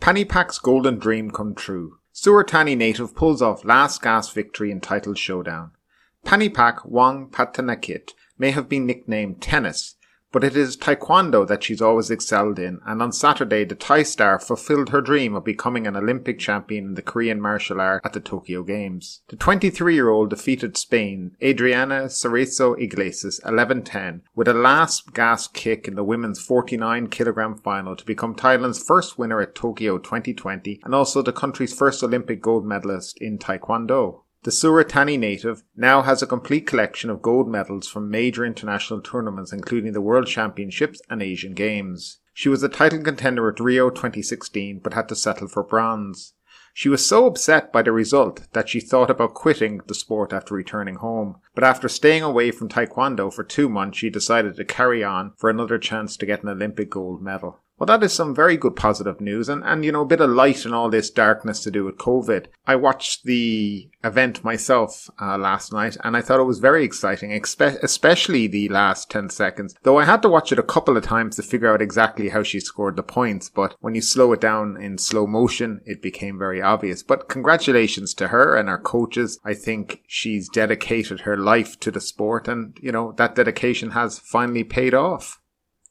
Panipak's 0.00 0.58
golden 0.58 0.98
dream 0.98 1.30
come 1.30 1.54
true. 1.54 1.98
Surat 2.12 2.50
Thani 2.50 2.74
native 2.74 3.14
pulls 3.14 3.42
off 3.42 3.64
last 3.64 4.02
gasp 4.02 4.34
victory 4.34 4.70
in 4.70 4.80
title 4.80 5.14
showdown. 5.14 5.72
Panipak 6.24 6.88
Wongpattanakit 6.90 8.12
may 8.38 8.50
have 8.50 8.68
been 8.68 8.86
nicknamed 8.86 9.40
Tennis, 9.40 9.96
but 10.30 10.44
it 10.44 10.56
is 10.56 10.76
taekwondo 10.76 11.46
that 11.46 11.64
she's 11.64 11.80
always 11.80 12.10
excelled 12.10 12.58
in, 12.58 12.80
and 12.86 13.02
on 13.02 13.12
Saturday 13.12 13.64
the 13.64 13.74
Thai 13.74 14.02
star 14.02 14.38
fulfilled 14.38 14.90
her 14.90 15.00
dream 15.00 15.34
of 15.34 15.44
becoming 15.44 15.86
an 15.86 15.96
Olympic 15.96 16.38
champion 16.38 16.86
in 16.86 16.94
the 16.94 17.02
Korean 17.02 17.40
martial 17.40 17.80
art 17.80 18.02
at 18.04 18.12
the 18.12 18.20
Tokyo 18.20 18.62
Games. 18.62 19.22
The 19.28 19.36
23-year-old 19.36 20.30
defeated 20.30 20.76
Spain 20.76 21.32
Adriana 21.42 22.04
Cerezo 22.04 22.78
Iglesias 22.80 23.40
11-10 23.44 24.20
with 24.34 24.48
a 24.48 24.54
last 24.54 25.14
gasp 25.14 25.54
kick 25.54 25.88
in 25.88 25.94
the 25.94 26.04
women's 26.04 26.40
49 26.40 27.08
kilogram 27.08 27.56
final 27.56 27.96
to 27.96 28.04
become 28.04 28.34
Thailand's 28.34 28.82
first 28.82 29.18
winner 29.18 29.40
at 29.40 29.54
Tokyo 29.54 29.98
2020 29.98 30.80
and 30.84 30.94
also 30.94 31.22
the 31.22 31.32
country's 31.32 31.74
first 31.74 32.02
Olympic 32.02 32.42
gold 32.42 32.64
medalist 32.66 33.18
in 33.20 33.38
taekwondo. 33.38 34.22
The 34.44 34.52
Surat 34.52 34.90
Thani 34.90 35.16
native 35.16 35.64
now 35.76 36.02
has 36.02 36.22
a 36.22 36.26
complete 36.26 36.64
collection 36.64 37.10
of 37.10 37.22
gold 37.22 37.48
medals 37.48 37.88
from 37.88 38.08
major 38.08 38.44
international 38.44 39.00
tournaments 39.00 39.52
including 39.52 39.92
the 39.92 40.00
World 40.00 40.28
Championships 40.28 41.02
and 41.10 41.20
Asian 41.20 41.54
Games. 41.54 42.20
She 42.34 42.48
was 42.48 42.62
a 42.62 42.68
title 42.68 43.02
contender 43.02 43.48
at 43.48 43.58
Rio 43.58 43.90
2016 43.90 44.78
but 44.78 44.94
had 44.94 45.08
to 45.08 45.16
settle 45.16 45.48
for 45.48 45.64
bronze. 45.64 46.34
She 46.72 46.88
was 46.88 47.04
so 47.04 47.26
upset 47.26 47.72
by 47.72 47.82
the 47.82 47.90
result 47.90 48.46
that 48.52 48.68
she 48.68 48.78
thought 48.78 49.10
about 49.10 49.34
quitting 49.34 49.80
the 49.88 49.94
sport 49.94 50.32
after 50.32 50.54
returning 50.54 50.94
home. 50.94 51.40
But 51.56 51.64
after 51.64 51.88
staying 51.88 52.22
away 52.22 52.52
from 52.52 52.68
Taekwondo 52.68 53.34
for 53.34 53.42
two 53.42 53.68
months, 53.68 53.98
she 53.98 54.08
decided 54.08 54.54
to 54.54 54.64
carry 54.64 55.02
on 55.02 55.32
for 55.36 55.50
another 55.50 55.78
chance 55.78 56.16
to 56.16 56.26
get 56.26 56.44
an 56.44 56.48
Olympic 56.48 56.90
gold 56.90 57.20
medal. 57.20 57.58
Well, 57.78 57.86
that 57.86 58.02
is 58.02 58.12
some 58.12 58.34
very 58.34 58.56
good 58.56 58.74
positive 58.74 59.20
news 59.20 59.48
and, 59.48 59.62
and, 59.64 59.84
you 59.84 59.92
know, 59.92 60.02
a 60.02 60.06
bit 60.06 60.20
of 60.20 60.30
light 60.30 60.66
in 60.66 60.74
all 60.74 60.90
this 60.90 61.10
darkness 61.10 61.62
to 61.62 61.70
do 61.70 61.84
with 61.84 61.96
COVID. 61.96 62.46
I 62.66 62.74
watched 62.74 63.22
the 63.22 63.88
event 64.02 64.42
myself 64.42 65.08
uh, 65.20 65.38
last 65.38 65.72
night 65.72 65.96
and 66.02 66.16
I 66.16 66.20
thought 66.20 66.40
it 66.40 66.44
was 66.44 66.58
very 66.58 66.84
exciting, 66.84 67.30
expe- 67.30 67.80
especially 67.80 68.48
the 68.48 68.68
last 68.68 69.10
10 69.10 69.30
seconds. 69.30 69.76
Though 69.84 69.98
I 69.98 70.06
had 70.06 70.22
to 70.22 70.28
watch 70.28 70.50
it 70.50 70.58
a 70.58 70.64
couple 70.64 70.96
of 70.96 71.04
times 71.04 71.36
to 71.36 71.42
figure 71.42 71.72
out 71.72 71.80
exactly 71.80 72.30
how 72.30 72.42
she 72.42 72.58
scored 72.58 72.96
the 72.96 73.04
points, 73.04 73.48
but 73.48 73.76
when 73.78 73.94
you 73.94 74.00
slow 74.00 74.32
it 74.32 74.40
down 74.40 74.76
in 74.76 74.98
slow 74.98 75.28
motion, 75.28 75.80
it 75.84 76.02
became 76.02 76.36
very 76.36 76.60
obvious. 76.60 77.04
But 77.04 77.28
congratulations 77.28 78.12
to 78.14 78.28
her 78.28 78.56
and 78.56 78.68
her 78.68 78.78
coaches. 78.78 79.38
I 79.44 79.54
think 79.54 80.02
she's 80.08 80.48
dedicated 80.48 81.20
her 81.20 81.36
life 81.36 81.78
to 81.80 81.92
the 81.92 82.00
sport 82.00 82.48
and, 82.48 82.76
you 82.82 82.90
know, 82.90 83.12
that 83.18 83.36
dedication 83.36 83.92
has 83.92 84.18
finally 84.18 84.64
paid 84.64 84.94
off. 84.94 85.37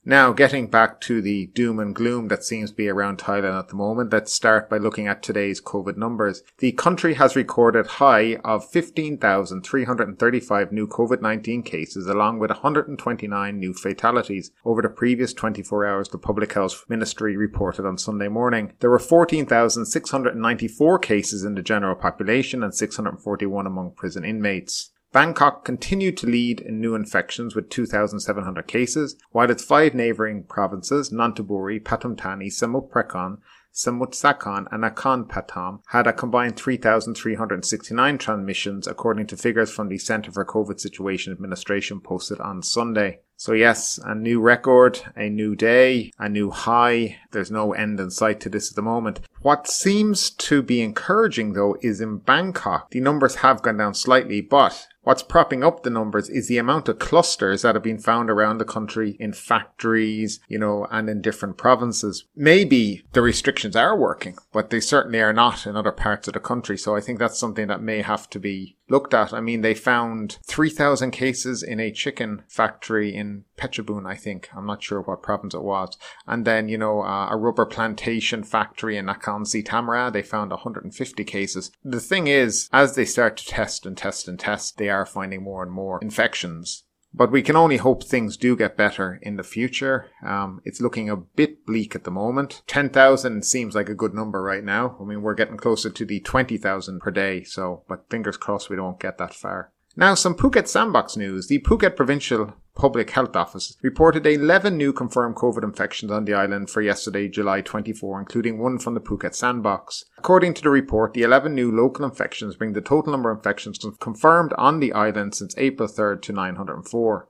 Now, 0.10 0.32
getting 0.32 0.68
back 0.68 1.02
to 1.02 1.22
the 1.22 1.48
doom 1.48 1.80
and 1.80 1.94
gloom 1.94 2.30
that 2.30 2.46
seems 2.46 2.70
to 2.70 2.76
be 2.78 2.88
around 2.88 3.18
Thailand 3.18 3.60
at 3.60 3.68
the 3.68 3.76
moment, 3.76 4.14
let's 4.14 4.32
start 4.32 4.70
by 4.70 4.78
looking 4.78 5.06
at 5.06 5.22
today's 5.22 5.60
COVID 5.60 5.98
numbers. 5.98 6.44
The 6.60 6.72
country 6.72 7.16
has 7.16 7.36
recorded 7.36 7.88
high 7.88 8.38
of 8.46 8.66
15,335 8.70 10.72
new 10.72 10.88
COVID-19 10.88 11.66
cases 11.66 12.08
along 12.08 12.40
with 12.40 12.52
129 12.52 13.60
new 13.60 13.74
fatalities. 13.74 14.52
Over 14.64 14.82
the 14.82 14.88
previous 14.88 15.34
24 15.34 15.86
hours, 15.86 16.08
the 16.08 16.18
Public 16.18 16.54
Health 16.54 16.86
Ministry 16.88 17.36
reported 17.36 17.86
on 17.86 17.98
Sunday 17.98 18.30
morning. 18.30 18.72
There 18.80 18.90
were 18.90 19.00
14,694 19.00 21.00
cases 21.00 21.44
in 21.44 21.56
the 21.56 21.62
general 21.62 21.96
population 21.96 22.64
and 22.64 22.74
641 22.74 23.68
among 23.68 23.92
prison 23.92 24.24
inmates. 24.24 24.92
Bangkok 25.18 25.66
continued 25.66 26.16
to 26.18 26.28
lead 26.28 26.60
in 26.60 26.80
new 26.80 26.94
infections 26.94 27.56
with 27.56 27.72
2,700 27.72 28.68
cases, 28.68 29.16
while 29.32 29.50
its 29.50 29.64
five 29.64 29.96
neighbouring 29.96 30.44
provinces, 30.44 31.10
Nonthaburi, 31.10 31.82
Pathumthani, 31.82 32.52
Samut 32.52 32.92
Prakan, 32.92 33.40
Samut 33.74 34.14
Sakhon, 34.14 34.68
and 34.72 34.84
Nakhon 34.84 35.28
Pathom, 35.28 35.80
had 35.88 36.06
a 36.06 36.14
combined 36.14 36.56
3,369 36.56 38.20
transmissions, 38.20 38.86
according 38.86 39.26
to 39.26 39.36
figures 39.36 39.72
from 39.72 39.88
the 39.88 39.98
Centre 39.98 40.32
for 40.32 40.46
COVID 40.46 40.80
Situation 40.80 41.34
Administration 41.34 42.00
posted 42.00 42.40
on 42.40 42.62
Sunday. 42.62 43.22
So 43.40 43.54
yes, 43.54 44.00
a 44.04 44.16
new 44.16 44.42
record, 44.42 45.00
a 45.16 45.30
new 45.30 45.56
day, 45.56 46.12
a 46.18 46.28
new 46.28 46.50
high. 46.50 47.20
There's 47.32 47.52
no 47.52 47.72
end 47.72 48.00
in 48.00 48.10
sight 48.10 48.40
to 48.42 48.50
this 48.50 48.72
at 48.72 48.76
the 48.76 48.82
moment. 48.82 49.20
What 49.42 49.68
seems 49.68 50.32
to 50.32 50.64
be 50.64 50.82
encouraging 50.82 51.54
though 51.54 51.78
is 51.82 52.02
in 52.02 52.18
Bangkok, 52.18 52.90
the 52.90 53.00
numbers 53.00 53.36
have 53.36 53.62
gone 53.62 53.78
down 53.78 53.94
slightly, 53.94 54.42
but 54.42 54.88
What's 55.08 55.24
propping 55.24 55.64
up 55.64 55.84
the 55.84 55.90
numbers 55.90 56.28
is 56.28 56.50
the 56.50 56.58
amount 56.58 56.90
of 56.90 57.00
clusters 57.00 57.62
that 57.62 57.76
have 57.76 57.84
been 57.84 57.98
found 57.98 58.30
around 58.30 58.58
the 58.58 58.66
country 58.66 59.16
in 59.22 59.32
factories, 59.32 60.42
you 60.50 60.60
know, 60.60 60.86
and 60.92 61.10
in 61.10 61.22
different 61.22 61.56
provinces. 61.56 62.26
Maybe 62.36 63.06
the 63.14 63.22
restrictions 63.22 63.78
are 63.78 63.98
working, 63.98 64.38
but 64.52 64.70
they 64.70 64.82
certainly 64.82 65.22
are 65.22 65.32
not 65.32 65.66
in 65.66 65.78
other 65.78 65.94
parts 65.94 66.28
of 66.28 66.34
the 66.34 66.42
country. 66.42 66.78
So 66.78 66.94
I 66.94 67.00
think 67.00 67.20
that's 67.20 67.40
something 67.40 67.68
that 67.68 67.82
may 67.82 68.02
have 68.02 68.30
to 68.32 68.38
be 68.38 68.76
looked 68.90 69.14
at. 69.14 69.34
I 69.34 69.42
mean, 69.42 69.62
they 69.62 69.74
found 69.74 70.38
3,000 70.44 71.12
cases 71.12 71.64
in 71.64 71.80
a 71.80 71.92
chicken 71.92 72.44
factory 72.48 73.14
in 73.14 73.46
Phetchabun, 73.58 74.06
I 74.06 74.16
think. 74.16 74.50
I'm 74.56 74.66
not 74.66 74.84
sure 74.84 75.02
what 75.02 75.24
province 75.24 75.54
it 75.54 75.64
was. 75.64 75.98
And 76.26 76.46
then, 76.46 76.70
you 76.70 76.78
know, 76.78 77.02
uh, 77.02 77.30
a 77.30 77.38
rubber 77.38 77.66
plantation 77.66 78.44
factory 78.44 78.98
in 78.98 79.06
Nakhon 79.06 79.46
Si 79.46 79.62
Thammarat, 79.62 80.12
they 80.12 80.22
found 80.22 80.52
150 80.52 81.24
cases. 81.24 81.72
The 81.84 82.00
thing 82.00 82.28
is, 82.28 82.70
as 82.72 82.96
they 82.96 83.06
start 83.06 83.38
to 83.38 83.46
test 83.46 83.86
and 83.86 83.98
test 83.98 84.28
and 84.28 84.40
test, 84.40 84.78
they 84.78 84.90
are 84.90 85.06
finding 85.06 85.44
more 85.44 85.64
and 85.64 85.72
more 85.72 86.00
infections. 86.02 86.84
But 87.18 87.32
we 87.32 87.42
can 87.42 87.56
only 87.56 87.78
hope 87.78 88.04
things 88.04 88.38
do 88.38 88.56
get 88.56 88.78
better 88.78 89.20
in 89.24 89.38
the 89.38 89.44
future. 89.44 90.06
Um, 90.24 90.62
it's 90.64 90.80
looking 90.80 91.10
a 91.10 91.18
bit 91.18 91.66
bleak 91.66 91.96
at 91.96 92.04
the 92.04 92.12
moment. 92.12 92.62
10,000 92.68 93.44
seems 93.44 93.74
like 93.74 93.90
a 93.90 93.96
good 93.96 94.14
number 94.14 94.42
right 94.42 94.64
now. 94.64 94.96
I 95.02 95.04
mean, 95.04 95.24
we're 95.24 95.34
getting 95.34 95.58
closer 95.58 95.90
to 95.90 96.06
the 96.06 96.20
20,000 96.20 97.00
per 97.00 97.10
day. 97.10 97.44
So, 97.44 97.84
but 97.88 98.08
fingers 98.10 98.38
crossed 98.38 98.70
we 98.70 98.76
don't 98.76 99.00
get 99.00 99.18
that 99.18 99.34
far. 99.34 99.72
Now, 99.96 100.14
some 100.14 100.36
Phuket 100.36 100.68
sandbox 100.68 101.18
news. 101.18 101.48
The 101.48 101.60
Phuket 101.60 101.96
Provincial 101.96 102.54
Public 102.78 103.10
Health 103.10 103.36
Office 103.36 103.76
reported 103.82 104.28
11 104.28 104.78
new 104.78 104.94
confirmed 104.94 105.36
COVID 105.36 105.64
infections 105.64 106.12
on 106.12 106.26
the 106.26 106.36
island 106.36 106.70
for 106.70 106.82
yesterday, 106.82 107.28
July 107.28 107.62
24, 107.62 108.20
including 108.20 108.60
one 108.60 108.78
from 108.78 108.94
the 108.94 109.00
Phuket 109.00 109.34
sandbox. 109.34 110.06
According 110.20 110.54
to 110.54 110.62
the 110.62 110.70
report, 110.70 111.14
the 111.14 111.24
11 111.24 111.56
new 111.56 111.72
local 111.72 112.06
infections 112.06 112.56
bring 112.56 112.74
the 112.74 112.82
total 112.82 113.12
number 113.12 113.32
of 113.32 113.40
infections 113.40 113.80
confirmed 114.00 114.54
on 114.60 114.80
the 114.80 114.94
island 114.94 115.34
since 115.34 115.58
April 115.58 115.90
3rd 115.90 116.22
to 116.22 116.34
904. 116.34 117.28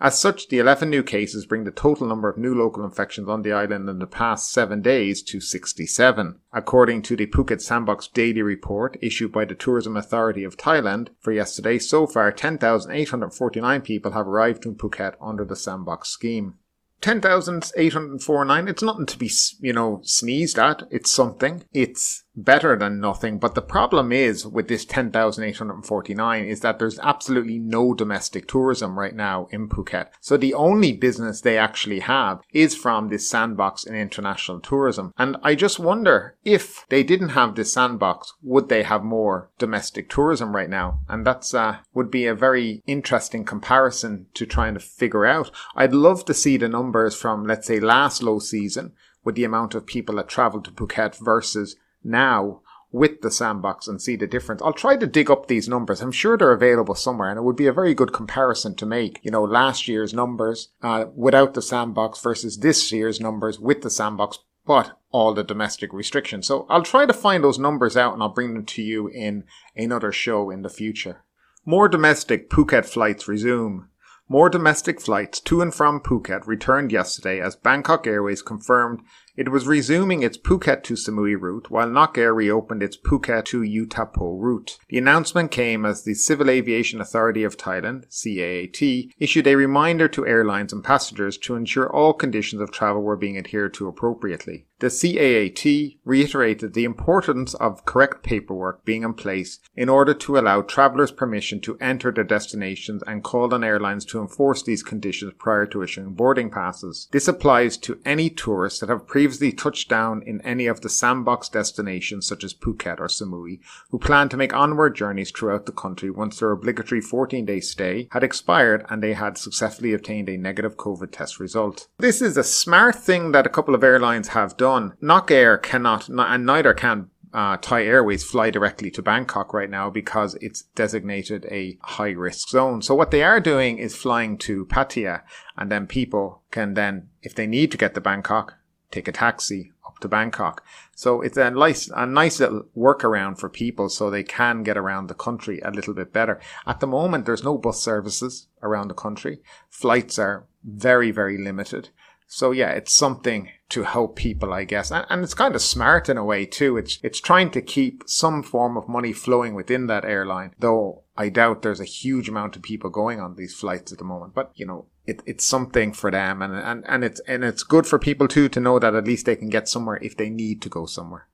As 0.00 0.16
such, 0.16 0.48
the 0.48 0.60
11 0.60 0.88
new 0.88 1.02
cases 1.02 1.44
bring 1.44 1.64
the 1.64 1.72
total 1.72 2.06
number 2.06 2.28
of 2.28 2.38
new 2.38 2.54
local 2.54 2.84
infections 2.84 3.28
on 3.28 3.42
the 3.42 3.52
island 3.52 3.88
in 3.88 3.98
the 3.98 4.06
past 4.06 4.52
seven 4.52 4.80
days 4.80 5.22
to 5.24 5.40
67. 5.40 6.38
According 6.52 7.02
to 7.02 7.16
the 7.16 7.26
Phuket 7.26 7.60
Sandbox 7.60 8.06
Daily 8.06 8.42
Report 8.42 8.96
issued 9.02 9.32
by 9.32 9.44
the 9.44 9.56
Tourism 9.56 9.96
Authority 9.96 10.44
of 10.44 10.56
Thailand 10.56 11.08
for 11.18 11.32
yesterday, 11.32 11.80
so 11.80 12.06
far 12.06 12.30
10,849 12.30 13.80
people 13.80 14.12
have 14.12 14.28
arrived 14.28 14.64
in 14.64 14.76
Phuket 14.76 15.14
under 15.20 15.44
the 15.44 15.56
Sandbox 15.56 16.10
scheme. 16.10 16.58
10,849, 17.00 18.68
it's 18.68 18.82
nothing 18.82 19.06
to 19.06 19.18
be, 19.18 19.30
you 19.60 19.72
know, 19.72 20.00
sneezed 20.02 20.58
at. 20.58 20.82
It's 20.90 21.10
something. 21.10 21.64
It's 21.72 22.24
better 22.44 22.76
than 22.76 23.00
nothing. 23.00 23.38
But 23.38 23.54
the 23.54 23.62
problem 23.62 24.12
is 24.12 24.46
with 24.46 24.68
this 24.68 24.84
10,849 24.84 26.44
is 26.44 26.60
that 26.60 26.78
there's 26.78 26.98
absolutely 27.00 27.58
no 27.58 27.94
domestic 27.94 28.46
tourism 28.46 28.98
right 28.98 29.14
now 29.14 29.48
in 29.50 29.68
Phuket. 29.68 30.08
So 30.20 30.36
the 30.36 30.54
only 30.54 30.92
business 30.92 31.40
they 31.40 31.58
actually 31.58 32.00
have 32.00 32.40
is 32.52 32.74
from 32.74 33.08
this 33.08 33.28
sandbox 33.28 33.84
in 33.84 33.94
international 33.94 34.60
tourism. 34.60 35.12
And 35.18 35.36
I 35.42 35.54
just 35.54 35.78
wonder 35.78 36.36
if 36.44 36.84
they 36.88 37.02
didn't 37.02 37.30
have 37.30 37.54
this 37.54 37.72
sandbox, 37.72 38.34
would 38.42 38.68
they 38.68 38.84
have 38.84 39.02
more 39.02 39.50
domestic 39.58 40.08
tourism 40.08 40.54
right 40.54 40.70
now? 40.70 41.00
And 41.08 41.26
that's, 41.26 41.52
uh, 41.54 41.78
would 41.94 42.10
be 42.10 42.26
a 42.26 42.34
very 42.34 42.82
interesting 42.86 43.44
comparison 43.44 44.26
to 44.34 44.46
trying 44.46 44.74
to 44.74 44.80
figure 44.80 45.26
out. 45.26 45.50
I'd 45.74 45.94
love 45.94 46.24
to 46.26 46.34
see 46.34 46.56
the 46.56 46.68
numbers 46.68 47.14
from, 47.14 47.46
let's 47.46 47.66
say, 47.66 47.80
last 47.80 48.22
low 48.22 48.38
season 48.38 48.92
with 49.24 49.34
the 49.34 49.44
amount 49.44 49.74
of 49.74 49.86
people 49.86 50.16
that 50.16 50.28
traveled 50.28 50.64
to 50.64 50.70
Phuket 50.70 51.16
versus 51.18 51.76
now 52.08 52.62
with 52.90 53.20
the 53.20 53.30
sandbox 53.30 53.86
and 53.86 54.00
see 54.00 54.16
the 54.16 54.26
difference. 54.26 54.62
I'll 54.62 54.72
try 54.72 54.96
to 54.96 55.06
dig 55.06 55.30
up 55.30 55.46
these 55.46 55.68
numbers. 55.68 56.00
I'm 56.00 56.12
sure 56.12 56.38
they're 56.38 56.52
available 56.52 56.94
somewhere 56.94 57.28
and 57.28 57.38
it 57.38 57.42
would 57.42 57.56
be 57.56 57.66
a 57.66 57.72
very 57.72 57.92
good 57.94 58.12
comparison 58.12 58.74
to 58.76 58.86
make, 58.86 59.20
you 59.22 59.30
know, 59.30 59.44
last 59.44 59.88
year's 59.88 60.14
numbers 60.14 60.70
uh, 60.82 61.04
without 61.14 61.54
the 61.54 61.62
sandbox 61.62 62.20
versus 62.22 62.58
this 62.58 62.90
year's 62.90 63.20
numbers 63.20 63.58
with 63.60 63.82
the 63.82 63.90
sandbox 63.90 64.38
but 64.66 64.98
all 65.10 65.32
the 65.32 65.42
domestic 65.42 65.94
restrictions. 65.94 66.46
So 66.46 66.66
I'll 66.68 66.82
try 66.82 67.06
to 67.06 67.12
find 67.14 67.42
those 67.42 67.58
numbers 67.58 67.96
out 67.96 68.12
and 68.12 68.22
I'll 68.22 68.28
bring 68.28 68.52
them 68.52 68.66
to 68.66 68.82
you 68.82 69.08
in 69.08 69.44
another 69.74 70.12
show 70.12 70.50
in 70.50 70.60
the 70.60 70.68
future. 70.68 71.24
More 71.64 71.88
domestic 71.88 72.50
Phuket 72.50 72.84
flights 72.84 73.26
resume. 73.26 73.88
More 74.28 74.50
domestic 74.50 75.00
flights 75.00 75.40
to 75.40 75.62
and 75.62 75.74
from 75.74 76.00
Phuket 76.00 76.46
returned 76.46 76.92
yesterday 76.92 77.40
as 77.40 77.56
Bangkok 77.56 78.06
Airways 78.06 78.42
confirmed 78.42 79.00
it 79.38 79.50
was 79.50 79.68
resuming 79.68 80.24
its 80.24 80.36
Phuket 80.36 80.82
to 80.82 80.94
Samui 80.94 81.40
route 81.40 81.70
while 81.70 81.88
Nok 81.88 82.18
Air 82.18 82.34
reopened 82.34 82.82
its 82.82 82.96
Phuket 82.96 83.44
to 83.46 83.62
U-Tapao 83.62 84.36
route. 84.36 84.78
The 84.88 84.98
announcement 84.98 85.52
came 85.52 85.86
as 85.86 86.02
the 86.02 86.14
Civil 86.14 86.50
Aviation 86.50 87.00
Authority 87.00 87.44
of 87.44 87.56
Thailand, 87.56 88.06
CAAT, 88.10 89.12
issued 89.20 89.46
a 89.46 89.54
reminder 89.54 90.08
to 90.08 90.26
airlines 90.26 90.72
and 90.72 90.82
passengers 90.82 91.38
to 91.38 91.54
ensure 91.54 91.88
all 91.88 92.14
conditions 92.14 92.60
of 92.60 92.72
travel 92.72 93.02
were 93.02 93.16
being 93.16 93.38
adhered 93.38 93.74
to 93.74 93.86
appropriately. 93.86 94.66
The 94.80 94.90
CAAT 94.90 95.98
reiterated 96.04 96.72
the 96.72 96.84
importance 96.84 97.54
of 97.54 97.84
correct 97.84 98.22
paperwork 98.22 98.84
being 98.84 99.02
in 99.02 99.12
place 99.12 99.58
in 99.74 99.88
order 99.88 100.14
to 100.14 100.38
allow 100.38 100.62
travellers 100.62 101.10
permission 101.10 101.60
to 101.62 101.76
enter 101.80 102.12
their 102.12 102.22
destinations 102.22 103.02
and 103.04 103.24
called 103.24 103.52
on 103.52 103.64
airlines 103.64 104.04
to 104.04 104.20
enforce 104.20 104.62
these 104.62 104.84
conditions 104.84 105.32
prior 105.36 105.66
to 105.66 105.82
issuing 105.82 106.10
boarding 106.14 106.48
passes. 106.48 107.08
This 107.10 107.26
applies 107.26 107.76
to 107.78 107.98
any 108.04 108.30
tourists 108.30 108.78
that 108.78 108.88
have 108.88 109.08
previously 109.08 109.50
touched 109.50 109.88
down 109.88 110.22
in 110.22 110.40
any 110.42 110.68
of 110.68 110.82
the 110.82 110.88
sandbox 110.88 111.48
destinations 111.48 112.28
such 112.28 112.44
as 112.44 112.54
Phuket 112.54 113.00
or 113.00 113.08
Samui 113.08 113.58
who 113.90 113.98
plan 113.98 114.28
to 114.28 114.36
make 114.36 114.54
onward 114.54 114.94
journeys 114.94 115.32
throughout 115.32 115.66
the 115.66 115.72
country 115.72 116.08
once 116.08 116.38
their 116.38 116.52
obligatory 116.52 117.00
14 117.00 117.44
day 117.44 117.58
stay 117.58 118.06
had 118.12 118.22
expired 118.22 118.86
and 118.88 119.02
they 119.02 119.14
had 119.14 119.38
successfully 119.38 119.92
obtained 119.92 120.28
a 120.28 120.36
negative 120.36 120.76
COVID 120.76 121.10
test 121.10 121.40
result. 121.40 121.88
This 121.98 122.22
is 122.22 122.36
a 122.36 122.44
smart 122.44 122.94
thing 122.94 123.32
that 123.32 123.46
a 123.46 123.50
couple 123.50 123.74
of 123.74 123.82
airlines 123.82 124.28
have 124.28 124.56
done 124.56 124.67
done. 124.68 124.94
Nok 125.00 125.30
Air 125.30 125.56
cannot, 125.58 126.08
and 126.08 126.44
neither 126.44 126.74
can 126.74 127.08
uh, 127.32 127.56
Thai 127.60 127.84
Airways 127.84 128.24
fly 128.24 128.50
directly 128.50 128.90
to 128.92 129.02
Bangkok 129.02 129.52
right 129.54 129.70
now 129.70 129.90
because 129.90 130.34
it's 130.46 130.62
designated 130.74 131.46
a 131.46 131.78
high 131.82 132.10
risk 132.10 132.48
zone. 132.48 132.82
So 132.82 132.94
what 132.94 133.10
they 133.10 133.22
are 133.22 133.40
doing 133.40 133.78
is 133.78 133.96
flying 133.96 134.38
to 134.38 134.66
Pattaya 134.66 135.22
and 135.56 135.70
then 135.70 135.86
people 135.86 136.42
can 136.50 136.74
then, 136.74 137.08
if 137.22 137.34
they 137.34 137.46
need 137.46 137.70
to 137.72 137.78
get 137.78 137.94
to 137.94 138.00
Bangkok, 138.00 138.54
take 138.90 139.08
a 139.08 139.12
taxi 139.12 139.72
up 139.86 139.98
to 140.00 140.08
Bangkok. 140.08 140.64
So 140.94 141.20
it's 141.20 141.36
a 141.36 141.50
nice, 141.50 141.90
a 141.94 142.06
nice 142.06 142.40
little 142.40 142.64
workaround 142.76 143.38
for 143.38 143.48
people 143.48 143.88
so 143.88 144.10
they 144.10 144.24
can 144.24 144.62
get 144.62 144.78
around 144.78 145.06
the 145.06 145.14
country 145.14 145.60
a 145.60 145.70
little 145.70 145.94
bit 145.94 146.12
better. 146.12 146.40
At 146.66 146.80
the 146.80 146.86
moment, 146.86 147.26
there's 147.26 147.44
no 147.44 147.58
bus 147.58 147.82
services 147.82 148.48
around 148.62 148.88
the 148.88 148.94
country. 148.94 149.40
Flights 149.68 150.18
are 150.18 150.46
very, 150.64 151.10
very 151.10 151.38
limited. 151.38 151.90
So 152.30 152.50
yeah, 152.50 152.72
it's 152.72 152.92
something 152.92 153.48
to 153.70 153.84
help 153.84 154.14
people, 154.14 154.52
I 154.52 154.64
guess. 154.64 154.90
And, 154.90 155.06
and, 155.08 155.24
it's 155.24 155.32
kind 155.32 155.54
of 155.54 155.62
smart 155.62 156.10
in 156.10 156.18
a 156.18 156.24
way 156.24 156.44
too. 156.44 156.76
It's, 156.76 156.98
it's 157.02 157.20
trying 157.20 157.50
to 157.52 157.62
keep 157.62 158.04
some 158.06 158.42
form 158.42 158.76
of 158.76 158.86
money 158.86 159.14
flowing 159.14 159.54
within 159.54 159.86
that 159.86 160.04
airline, 160.04 160.54
though 160.58 161.04
I 161.16 161.30
doubt 161.30 161.62
there's 161.62 161.80
a 161.80 161.84
huge 161.84 162.28
amount 162.28 162.54
of 162.54 162.62
people 162.62 162.90
going 162.90 163.18
on 163.18 163.34
these 163.34 163.54
flights 163.54 163.92
at 163.92 163.98
the 163.98 164.04
moment. 164.04 164.34
But, 164.34 164.52
you 164.54 164.66
know, 164.66 164.86
it, 165.06 165.22
it's 165.24 165.46
something 165.46 165.94
for 165.94 166.10
them 166.10 166.42
and, 166.42 166.54
and, 166.54 166.84
and 166.86 167.02
it's, 167.02 167.20
and 167.20 167.42
it's 167.42 167.62
good 167.62 167.86
for 167.86 167.98
people 167.98 168.28
too 168.28 168.50
to 168.50 168.60
know 168.60 168.78
that 168.78 168.94
at 168.94 169.06
least 169.06 169.24
they 169.24 169.36
can 169.36 169.48
get 169.48 169.66
somewhere 169.66 169.98
if 170.02 170.14
they 170.14 170.28
need 170.28 170.60
to 170.62 170.68
go 170.68 170.84
somewhere. 170.84 171.28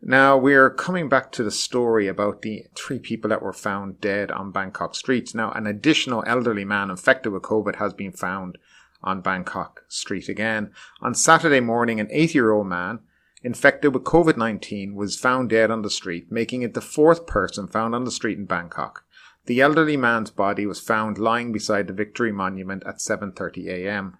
Now 0.00 0.38
we're 0.38 0.70
coming 0.70 1.10
back 1.10 1.32
to 1.32 1.44
the 1.44 1.50
story 1.50 2.08
about 2.08 2.40
the 2.40 2.64
three 2.74 2.98
people 2.98 3.28
that 3.28 3.42
were 3.42 3.52
found 3.52 4.00
dead 4.00 4.30
on 4.30 4.52
Bangkok 4.52 4.94
streets. 4.94 5.34
Now 5.34 5.52
an 5.52 5.66
additional 5.66 6.24
elderly 6.26 6.64
man 6.64 6.88
infected 6.88 7.32
with 7.32 7.42
COVID 7.42 7.76
has 7.76 7.92
been 7.92 8.12
found 8.12 8.56
on 9.02 9.20
Bangkok 9.20 9.84
Street 9.88 10.28
again. 10.28 10.70
On 11.00 11.14
Saturday 11.14 11.60
morning, 11.60 12.00
an 12.00 12.08
80 12.10 12.34
year 12.34 12.52
old 12.52 12.66
man 12.66 13.00
infected 13.42 13.94
with 13.94 14.04
COVID 14.04 14.36
19 14.36 14.94
was 14.94 15.18
found 15.18 15.50
dead 15.50 15.70
on 15.70 15.82
the 15.82 15.90
street, 15.90 16.30
making 16.30 16.62
it 16.62 16.74
the 16.74 16.80
fourth 16.80 17.26
person 17.26 17.66
found 17.66 17.94
on 17.94 18.04
the 18.04 18.10
street 18.10 18.38
in 18.38 18.44
Bangkok. 18.44 19.04
The 19.46 19.60
elderly 19.60 19.96
man's 19.96 20.30
body 20.30 20.66
was 20.66 20.80
found 20.80 21.18
lying 21.18 21.50
beside 21.50 21.86
the 21.86 21.94
Victory 21.94 22.30
Monument 22.30 22.82
at 22.86 22.98
7:30 22.98 23.66
a.m. 23.68 24.18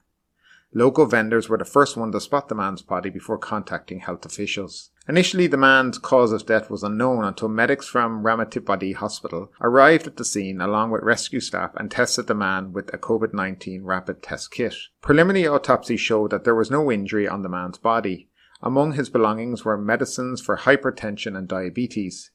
Local 0.73 1.05
vendors 1.05 1.49
were 1.49 1.59
the 1.59 1.65
first 1.65 1.97
one 1.97 2.13
to 2.13 2.21
spot 2.21 2.49
the 2.49 2.55
man's 2.55 2.83
body 2.83 3.11
before 3.11 3.39
contacting 3.39 4.01
health 4.01 4.25
officials. 4.25 4.91
Initially, 5.09 5.49
the 5.49 5.57
man's 5.57 5.99
cause 5.99 6.31
of 6.31 6.47
death 6.47 6.71
was 6.71 6.85
unknown 6.85 7.25
until 7.25 7.49
medics 7.49 7.89
from 7.89 8.23
Ramathibodi 8.23 8.95
Hospital 8.95 9.51
arrived 9.61 10.07
at 10.07 10.17
the 10.17 10.25
scene 10.25 10.61
along 10.61 10.93
with 10.93 11.03
rescue 11.03 11.41
staff 11.41 11.73
and 11.75 11.91
tested 11.91 12.29
the 12.29 12.37
man 12.37 12.73
with 12.73 12.95
a 12.95 12.99
COVID 12.99 13.35
19 13.35 13.83
rapid 13.83 14.23
test 14.23 14.53
kit. 14.53 14.77
Preliminary 15.03 15.49
autopsy 15.49 15.97
showed 15.97 16.31
that 16.31 16.45
there 16.45 16.55
was 16.55 16.71
no 16.71 16.93
injury 16.93 17.27
on 17.27 17.43
the 17.43 17.49
man's 17.49 17.79
body. 17.79 18.29
Among 18.63 18.93
his 18.93 19.09
belongings 19.09 19.65
were 19.65 19.77
medicines 19.77 20.41
for 20.41 20.59
hypertension 20.59 21.37
and 21.37 21.49
diabetes. 21.49 22.31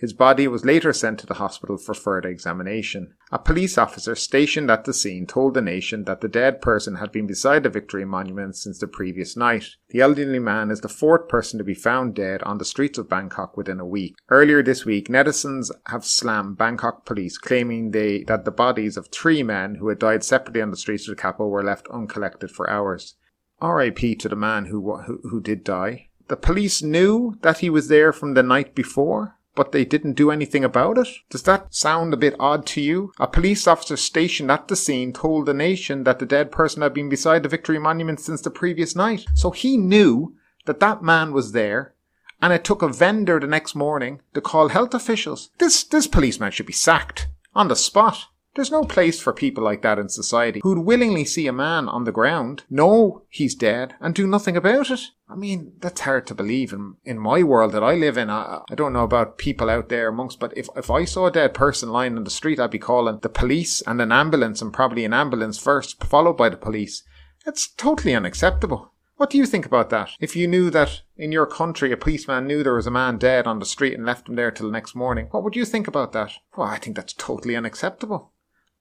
His 0.00 0.14
body 0.14 0.48
was 0.48 0.64
later 0.64 0.94
sent 0.94 1.18
to 1.18 1.26
the 1.26 1.34
hospital 1.34 1.76
for 1.76 1.92
further 1.92 2.30
examination. 2.30 3.12
A 3.30 3.38
police 3.38 3.76
officer 3.76 4.14
stationed 4.14 4.70
at 4.70 4.86
the 4.86 4.94
scene 4.94 5.26
told 5.26 5.52
the 5.52 5.60
nation 5.60 6.04
that 6.04 6.22
the 6.22 6.28
dead 6.28 6.62
person 6.62 6.94
had 6.94 7.12
been 7.12 7.26
beside 7.26 7.64
the 7.64 7.68
Victory 7.68 8.06
Monument 8.06 8.56
since 8.56 8.78
the 8.78 8.86
previous 8.86 9.36
night. 9.36 9.66
The 9.90 10.00
elderly 10.00 10.38
man 10.38 10.70
is 10.70 10.80
the 10.80 10.88
fourth 10.88 11.28
person 11.28 11.58
to 11.58 11.64
be 11.64 11.74
found 11.74 12.14
dead 12.14 12.42
on 12.44 12.56
the 12.56 12.64
streets 12.64 12.96
of 12.96 13.10
Bangkok 13.10 13.58
within 13.58 13.78
a 13.78 13.84
week. 13.84 14.14
Earlier 14.30 14.62
this 14.62 14.86
week, 14.86 15.08
netizens 15.08 15.70
have 15.88 16.06
slammed 16.06 16.56
Bangkok 16.56 17.04
police, 17.04 17.36
claiming 17.36 17.90
they, 17.90 18.22
that 18.22 18.46
the 18.46 18.50
bodies 18.50 18.96
of 18.96 19.08
three 19.08 19.42
men 19.42 19.74
who 19.74 19.88
had 19.88 19.98
died 19.98 20.24
separately 20.24 20.62
on 20.62 20.70
the 20.70 20.78
streets 20.78 21.06
of 21.08 21.14
the 21.14 21.20
capital 21.20 21.50
were 21.50 21.62
left 21.62 21.86
uncollected 21.92 22.50
for 22.50 22.70
hours. 22.70 23.16
R.I.P. 23.60 24.14
to 24.14 24.30
the 24.30 24.34
man 24.34 24.64
who, 24.64 24.96
who, 25.02 25.20
who 25.28 25.42
did 25.42 25.62
die. 25.62 26.08
The 26.28 26.38
police 26.38 26.80
knew 26.80 27.36
that 27.42 27.58
he 27.58 27.68
was 27.68 27.88
there 27.88 28.14
from 28.14 28.32
the 28.32 28.42
night 28.42 28.74
before 28.74 29.36
but 29.54 29.72
they 29.72 29.84
didn't 29.84 30.14
do 30.14 30.30
anything 30.30 30.64
about 30.64 30.98
it? 30.98 31.08
Does 31.28 31.42
that 31.44 31.74
sound 31.74 32.14
a 32.14 32.16
bit 32.16 32.36
odd 32.38 32.66
to 32.66 32.80
you? 32.80 33.12
A 33.18 33.26
police 33.26 33.66
officer 33.66 33.96
stationed 33.96 34.50
at 34.50 34.68
the 34.68 34.76
scene 34.76 35.12
told 35.12 35.46
the 35.46 35.54
nation 35.54 36.04
that 36.04 36.18
the 36.18 36.26
dead 36.26 36.50
person 36.52 36.82
had 36.82 36.94
been 36.94 37.08
beside 37.08 37.42
the 37.42 37.48
Victory 37.48 37.78
Monument 37.78 38.20
since 38.20 38.40
the 38.40 38.50
previous 38.50 38.94
night. 38.94 39.26
So 39.34 39.50
he 39.50 39.76
knew 39.76 40.34
that 40.66 40.80
that 40.80 41.02
man 41.02 41.32
was 41.32 41.52
there 41.52 41.94
and 42.42 42.52
it 42.52 42.64
took 42.64 42.82
a 42.82 42.88
vendor 42.88 43.38
the 43.38 43.46
next 43.46 43.74
morning 43.74 44.20
to 44.34 44.40
call 44.40 44.68
health 44.68 44.94
officials. 44.94 45.50
This, 45.58 45.84
this 45.84 46.06
policeman 46.06 46.52
should 46.52 46.66
be 46.66 46.72
sacked 46.72 47.28
on 47.54 47.68
the 47.68 47.76
spot. 47.76 48.26
There's 48.56 48.70
no 48.72 48.82
place 48.82 49.20
for 49.20 49.32
people 49.32 49.62
like 49.62 49.82
that 49.82 49.98
in 49.98 50.08
society 50.08 50.60
who'd 50.62 50.78
willingly 50.78 51.24
see 51.24 51.46
a 51.46 51.52
man 51.52 51.88
on 51.88 52.02
the 52.02 52.12
ground, 52.12 52.64
know 52.68 53.22
he's 53.28 53.54
dead, 53.54 53.94
and 54.00 54.12
do 54.12 54.26
nothing 54.26 54.56
about 54.56 54.90
it. 54.90 55.00
I 55.28 55.36
mean, 55.36 55.74
that's 55.78 56.00
hard 56.00 56.26
to 56.26 56.34
believe 56.34 56.72
in, 56.72 56.96
in 57.04 57.18
my 57.18 57.44
world 57.44 57.70
that 57.72 57.84
I 57.84 57.94
live 57.94 58.18
in. 58.18 58.28
I, 58.28 58.62
I 58.68 58.74
don't 58.74 58.92
know 58.92 59.04
about 59.04 59.38
people 59.38 59.70
out 59.70 59.88
there 59.88 60.08
amongst, 60.08 60.40
but 60.40 60.52
if, 60.58 60.68
if 60.74 60.90
I 60.90 61.04
saw 61.04 61.26
a 61.26 61.30
dead 61.30 61.54
person 61.54 61.90
lying 61.90 62.16
in 62.16 62.24
the 62.24 62.30
street, 62.30 62.58
I'd 62.58 62.72
be 62.72 62.80
calling 62.80 63.20
the 63.20 63.28
police 63.28 63.82
and 63.82 64.00
an 64.00 64.10
ambulance 64.10 64.60
and 64.60 64.72
probably 64.72 65.04
an 65.04 65.14
ambulance 65.14 65.56
first, 65.56 66.02
followed 66.02 66.36
by 66.36 66.48
the 66.48 66.56
police. 66.56 67.04
It's 67.46 67.68
totally 67.68 68.16
unacceptable. 68.16 68.92
What 69.16 69.30
do 69.30 69.38
you 69.38 69.46
think 69.46 69.64
about 69.64 69.90
that? 69.90 70.10
If 70.18 70.34
you 70.34 70.48
knew 70.48 70.70
that 70.70 71.02
in 71.16 71.30
your 71.30 71.46
country 71.46 71.92
a 71.92 71.96
policeman 71.96 72.46
knew 72.46 72.62
there 72.62 72.74
was 72.74 72.86
a 72.86 72.90
man 72.90 73.18
dead 73.18 73.46
on 73.46 73.60
the 73.60 73.66
street 73.66 73.94
and 73.94 74.04
left 74.04 74.28
him 74.28 74.34
there 74.34 74.50
till 74.50 74.66
the 74.66 74.72
next 74.72 74.96
morning, 74.96 75.28
what 75.30 75.44
would 75.44 75.54
you 75.54 75.64
think 75.64 75.86
about 75.86 76.12
that? 76.12 76.32
Well, 76.56 76.66
I 76.66 76.78
think 76.78 76.96
that's 76.96 77.12
totally 77.12 77.54
unacceptable. 77.54 78.32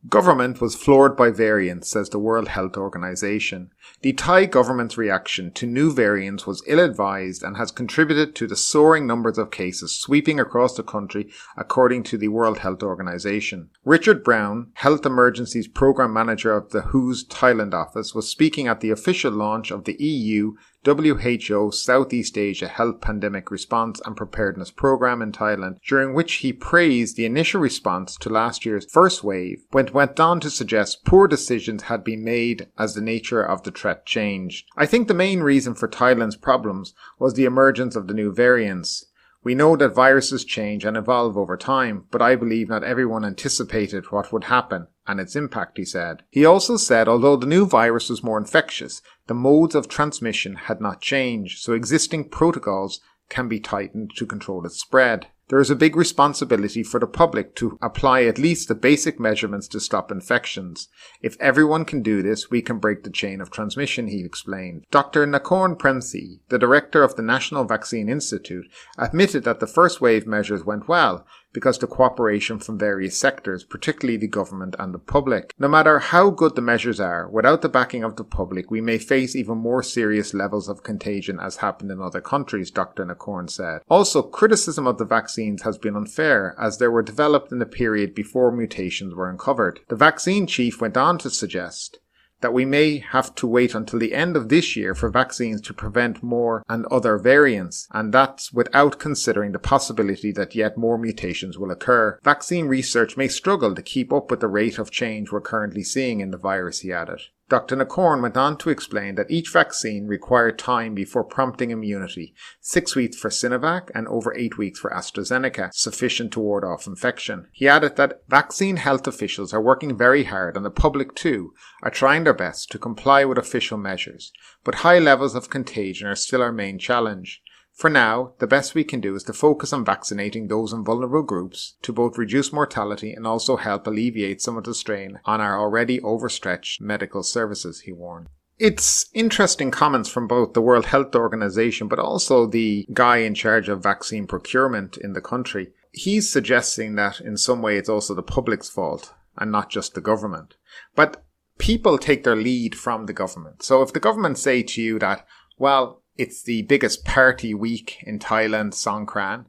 Government 0.08 0.62
was 0.62 0.76
floored 0.76 1.18
by 1.18 1.30
variants, 1.30 1.90
says 1.90 2.10
the 2.10 2.20
World 2.20 2.48
Health 2.48 2.78
Organization. 2.78 3.70
The 4.02 4.14
Thai 4.14 4.46
government's 4.46 4.98
reaction 4.98 5.52
to 5.52 5.66
new 5.66 5.92
variants 5.92 6.48
was 6.48 6.64
ill-advised 6.68 7.44
and 7.44 7.58
has 7.58 7.70
contributed 7.70 8.34
to 8.36 8.48
the 8.48 8.56
soaring 8.56 9.06
numbers 9.06 9.38
of 9.38 9.52
cases 9.52 9.92
sweeping 9.92 10.40
across 10.40 10.76
the 10.76 10.84
country, 10.84 11.30
according 11.58 12.04
to 12.04 12.18
the 12.18 12.30
World 12.30 12.60
Health 12.60 12.82
Organization. 12.82 13.72
Richard 13.84 14.24
Brown, 14.24 14.72
Health 14.76 15.06
Emergencies 15.06 15.68
Program 15.68 16.14
Manager 16.14 16.56
of 16.56 16.70
the 16.70 16.82
WHO's 16.82 17.26
Thailand 17.26 17.74
office, 17.74 18.16
was 18.16 18.30
speaking 18.30 18.68
at 18.70 18.80
the 18.80 18.92
official 18.92 19.34
launch 19.34 19.70
of 19.70 19.84
the 19.84 20.02
EU 20.02 20.54
WHO 20.90 21.72
Southeast 21.72 22.36
Asia 22.36 22.68
Health 22.68 23.00
Pandemic 23.00 23.52
Response 23.52 24.02
and 24.06 24.18
Preparedness 24.18 24.72
Program 24.72 25.22
in 25.22 25.32
Thailand, 25.32 25.78
during 25.88 26.16
which 26.16 26.36
he 26.36 26.52
praised 26.52 27.16
the 27.16 27.26
initial 27.26 27.62
response 27.62 28.16
to 28.18 28.30
last 28.30 28.66
year's 28.66 28.92
first 28.92 29.24
wave, 29.24 29.66
but 29.70 29.94
went 29.94 30.20
on 30.20 30.40
to 30.40 30.50
suggest 30.50 31.06
poor 31.06 31.28
decisions 31.28 31.84
had 31.84 32.04
been 32.04 32.24
made 32.24 32.70
as 32.78 32.96
the 32.96 33.02
nature 33.02 33.44
of 33.44 33.62
the 33.62 33.72
threat 33.72 34.08
changed. 34.08 34.66
I 34.76 34.88
think 34.88 35.08
the 35.08 35.14
main 35.14 35.42
reason 35.42 35.76
for 35.76 35.88
Thailand's 35.88 36.38
problems 36.38 36.96
was 37.20 37.36
the 37.36 37.46
emergence 37.46 37.96
of 37.96 38.08
the 38.08 38.16
new 38.16 38.34
variants. 38.34 39.06
We 39.44 39.56
know 39.56 39.76
that 39.76 39.96
viruses 39.96 40.44
change 40.44 40.84
and 40.86 40.98
evolve 40.98 41.38
over 41.38 41.56
time, 41.56 42.06
but 42.10 42.22
I 42.22 42.36
believe 42.36 42.68
not 42.68 42.84
everyone 42.84 43.24
anticipated 43.24 44.12
what 44.12 44.34
would 44.34 44.46
happen 44.46 44.88
and 45.10 45.20
its 45.20 45.36
impact, 45.36 45.78
he 45.78 45.86
said. 45.86 46.22
He 46.30 46.46
also 46.46 46.78
said 46.78 47.08
although 47.08 47.36
the 47.36 47.48
new 47.48 47.66
virus 47.66 48.10
was 48.10 48.24
more 48.24 48.38
infectious, 48.38 49.02
the 49.26 49.34
modes 49.34 49.74
of 49.74 49.88
transmission 49.88 50.56
had 50.56 50.80
not 50.80 51.02
changed, 51.02 51.60
so 51.60 51.74
existing 51.74 52.30
protocols 52.30 53.02
can 53.28 53.48
be 53.48 53.60
tightened 53.60 54.12
to 54.16 54.26
control 54.26 54.66
its 54.66 54.80
spread. 54.80 55.28
there 55.50 55.60
is 55.60 55.72
a 55.72 55.76
big 55.76 55.96
responsibility 55.96 56.84
for 56.84 57.00
the 57.00 57.08
public 57.08 57.56
to 57.56 57.78
apply 57.82 58.24
at 58.24 58.38
least 58.38 58.68
the 58.68 58.76
basic 58.76 59.20
measurements 59.20 59.68
to 59.68 59.80
stop 59.80 60.12
infections. 60.12 60.88
If 61.24 61.36
everyone 61.40 61.86
can 61.86 62.04
do 62.04 62.22
this, 62.22 62.52
we 62.52 62.62
can 62.62 62.78
break 62.78 63.04
the 63.04 63.10
chain 63.10 63.42
of 63.42 63.50
transmission, 63.50 64.08
he 64.10 64.24
explained. 64.24 64.86
Dr. 64.92 65.26
Nakorn 65.26 65.76
Premsri, 65.76 66.40
the 66.50 66.60
director 66.60 67.02
of 67.02 67.16
the 67.16 67.24
National 67.24 67.64
Vaccine 67.64 68.10
Institute, 68.10 68.68
admitted 68.98 69.44
that 69.44 69.60
the 69.60 69.66
first 69.66 70.00
wave 70.00 70.28
measures 70.28 70.64
went 70.64 70.88
well, 70.88 71.26
because 71.54 71.80
the 71.80 71.88
cooperation 71.88 72.60
from 72.60 72.78
various 72.78 73.18
sectors, 73.18 73.64
particularly 73.64 74.18
the 74.18 74.28
government 74.28 74.76
and 74.78 74.94
the 74.94 75.00
public. 75.00 75.54
No 75.58 75.68
matter 75.68 76.00
how 76.00 76.30
good 76.30 76.56
the 76.56 76.62
measures 76.62 77.00
are, 77.00 77.30
without 77.30 77.62
the 77.62 77.70
backing 77.70 78.04
of 78.04 78.16
the 78.16 78.24
public, 78.24 78.70
we 78.70 78.82
may 78.82 78.98
face 78.98 79.36
even 79.36 79.58
more 79.58 79.84
serious 79.84 80.34
levels 80.34 80.70
of 80.70 80.84
contagion 80.84 81.40
as 81.40 81.58
happened 81.58 81.92
in 81.92 82.02
other 82.02 82.22
countries, 82.22 82.72
Dr. 82.72 83.06
Nakorn 83.06 83.50
said. 83.50 83.82
Also, 83.90 84.22
criticism 84.22 84.88
of 84.88 84.98
the 84.98 85.06
vaccines 85.06 85.64
has 85.64 85.78
been 85.78 85.96
unfair 85.96 86.56
as 86.60 86.78
they 86.78 86.88
were 86.88 87.02
developed 87.02 87.52
in 87.52 87.60
the 87.60 87.66
period 87.66 88.14
before 88.14 88.52
mutations 88.52 89.16
were 89.16 89.30
uncovered. 89.30 89.80
The 89.90 89.96
vaccine 89.96 90.48
chief 90.48 90.82
went 90.82 90.98
on 90.98 91.18
to 91.20 91.30
suggest 91.30 92.00
that 92.42 92.54
we 92.54 92.66
may 92.66 92.98
have 92.98 93.36
to 93.36 93.48
wait 93.48 93.76
until 93.76 94.00
the 94.00 94.14
end 94.14 94.36
of 94.36 94.50
this 94.50 94.76
year 94.76 94.96
for 94.96 95.10
vaccines 95.10 95.62
to 95.62 95.74
prevent 95.74 96.24
more 96.24 96.64
and 96.70 96.86
other 96.88 97.18
variants, 97.18 97.88
and 97.92 98.14
that's 98.14 98.54
without 98.54 99.00
considering 99.00 99.52
the 99.52 99.60
possibility 99.60 100.32
that 100.32 100.56
yet 100.56 100.78
more 100.78 100.98
mutations 100.98 101.58
will 101.58 101.72
occur. 101.72 102.18
Vaccine 102.24 102.68
research 102.68 103.18
may 103.18 103.28
struggle 103.28 103.76
to 103.76 103.82
keep 103.82 104.14
up 104.14 104.32
with 104.32 104.40
the 104.40 104.48
rate 104.48 104.80
of 104.80 104.92
change 104.92 105.32
we're 105.32 105.42
currently 105.42 105.84
seeing 105.84 106.20
in 106.20 106.32
the 106.32 106.38
virus, 106.38 106.80
he 106.80 106.94
added. 106.94 107.22
Dr. 107.50 107.76
Nakorn 107.76 108.22
went 108.22 108.38
on 108.38 108.58
to 108.60 108.70
explain 108.70 109.16
that 109.16 109.32
each 109.32 109.50
vaccine 109.50 110.06
required 110.06 110.60
time 110.60 110.94
before 110.94 111.24
prompting 111.24 111.72
immunity, 111.72 112.36
six 112.62 112.96
weeks 112.96 113.18
for 113.18 113.30
Sinovac 113.30 113.90
and 113.96 114.08
over 114.08 114.38
eight 114.38 114.60
weeks 114.60 114.80
for 114.80 114.92
AstraZeneca, 114.92 115.74
sufficient 115.74 116.32
to 116.34 116.40
ward 116.40 116.64
off 116.64 116.86
infection. 116.86 117.48
He 117.52 117.68
added 117.68 117.96
that 117.96 118.22
vaccine 118.28 118.78
health 118.78 119.08
officials 119.08 119.52
are 119.52 119.62
working 119.62 119.98
very 119.98 120.26
hard 120.26 120.56
and 120.56 120.64
the 120.64 120.70
public 120.70 121.16
too 121.16 121.54
are 121.82 121.90
trying 121.90 122.24
their 122.24 122.36
best 122.36 122.70
to 122.72 122.78
comply 122.78 123.26
with 123.26 123.40
official 123.40 123.80
measures, 123.80 124.32
but 124.64 124.76
high 124.76 125.00
levels 125.00 125.34
of 125.34 125.50
contagion 125.50 126.08
are 126.08 126.16
still 126.16 126.44
our 126.44 126.52
main 126.52 126.78
challenge. 126.78 127.42
For 127.80 127.90
now, 127.90 128.34
the 128.40 128.46
best 128.46 128.76
we 128.76 128.84
can 128.84 129.00
do 129.00 129.16
is 129.16 129.24
to 129.24 129.32
focus 129.32 129.72
on 129.72 129.86
vaccinating 129.86 130.50
those 130.50 130.74
in 130.74 130.84
vulnerable 130.84 131.24
groups 131.24 131.78
to 131.82 131.94
both 131.94 132.18
reduce 132.18 132.52
mortality 132.52 133.14
and 133.14 133.26
also 133.26 133.56
help 133.56 133.88
alleviate 133.88 134.42
some 134.42 134.58
of 134.58 134.66
the 134.66 134.74
strain 134.74 135.22
on 135.24 135.40
our 135.40 135.58
already 135.58 136.02
overstretched 136.02 136.82
medical 136.82 137.24
services, 137.24 137.80
he 137.80 137.94
warned. 137.94 138.28
It's 138.58 139.10
interesting 139.14 139.72
comments 139.72 140.10
from 140.10 140.28
both 140.28 140.52
the 140.52 140.62
World 140.62 140.88
Health 140.88 141.16
Organization, 141.16 141.88
but 141.88 142.00
also 142.00 142.46
the 142.46 142.86
guy 142.92 143.20
in 143.20 143.34
charge 143.34 143.70
of 143.70 143.82
vaccine 143.82 144.28
procurement 144.28 144.98
in 144.98 145.14
the 145.14 145.22
country. 145.22 145.70
He's 145.94 146.30
suggesting 146.30 146.96
that 146.96 147.22
in 147.22 147.38
some 147.38 147.62
way 147.62 147.78
it's 147.78 147.88
also 147.88 148.14
the 148.14 148.22
public's 148.22 148.70
fault 148.70 149.14
and 149.38 149.54
not 149.54 149.70
just 149.70 149.94
the 149.94 150.02
government. 150.02 150.58
But 150.96 151.24
people 151.58 151.98
take 151.98 152.26
their 152.26 152.36
lead 152.36 152.76
from 152.76 153.06
the 153.06 153.14
government. 153.14 153.64
So 153.64 153.82
if 153.82 153.94
the 153.94 154.02
government 154.02 154.38
say 154.38 154.64
to 154.64 154.82
you 154.82 155.00
that, 155.00 155.26
well, 155.58 155.99
it's 156.20 156.44
the 156.44 156.64
biggest 156.64 157.06
party 157.06 157.54
week 157.54 158.04
in 158.04 158.20
Thailand, 158.20 158.74
Songkran. 158.74 159.46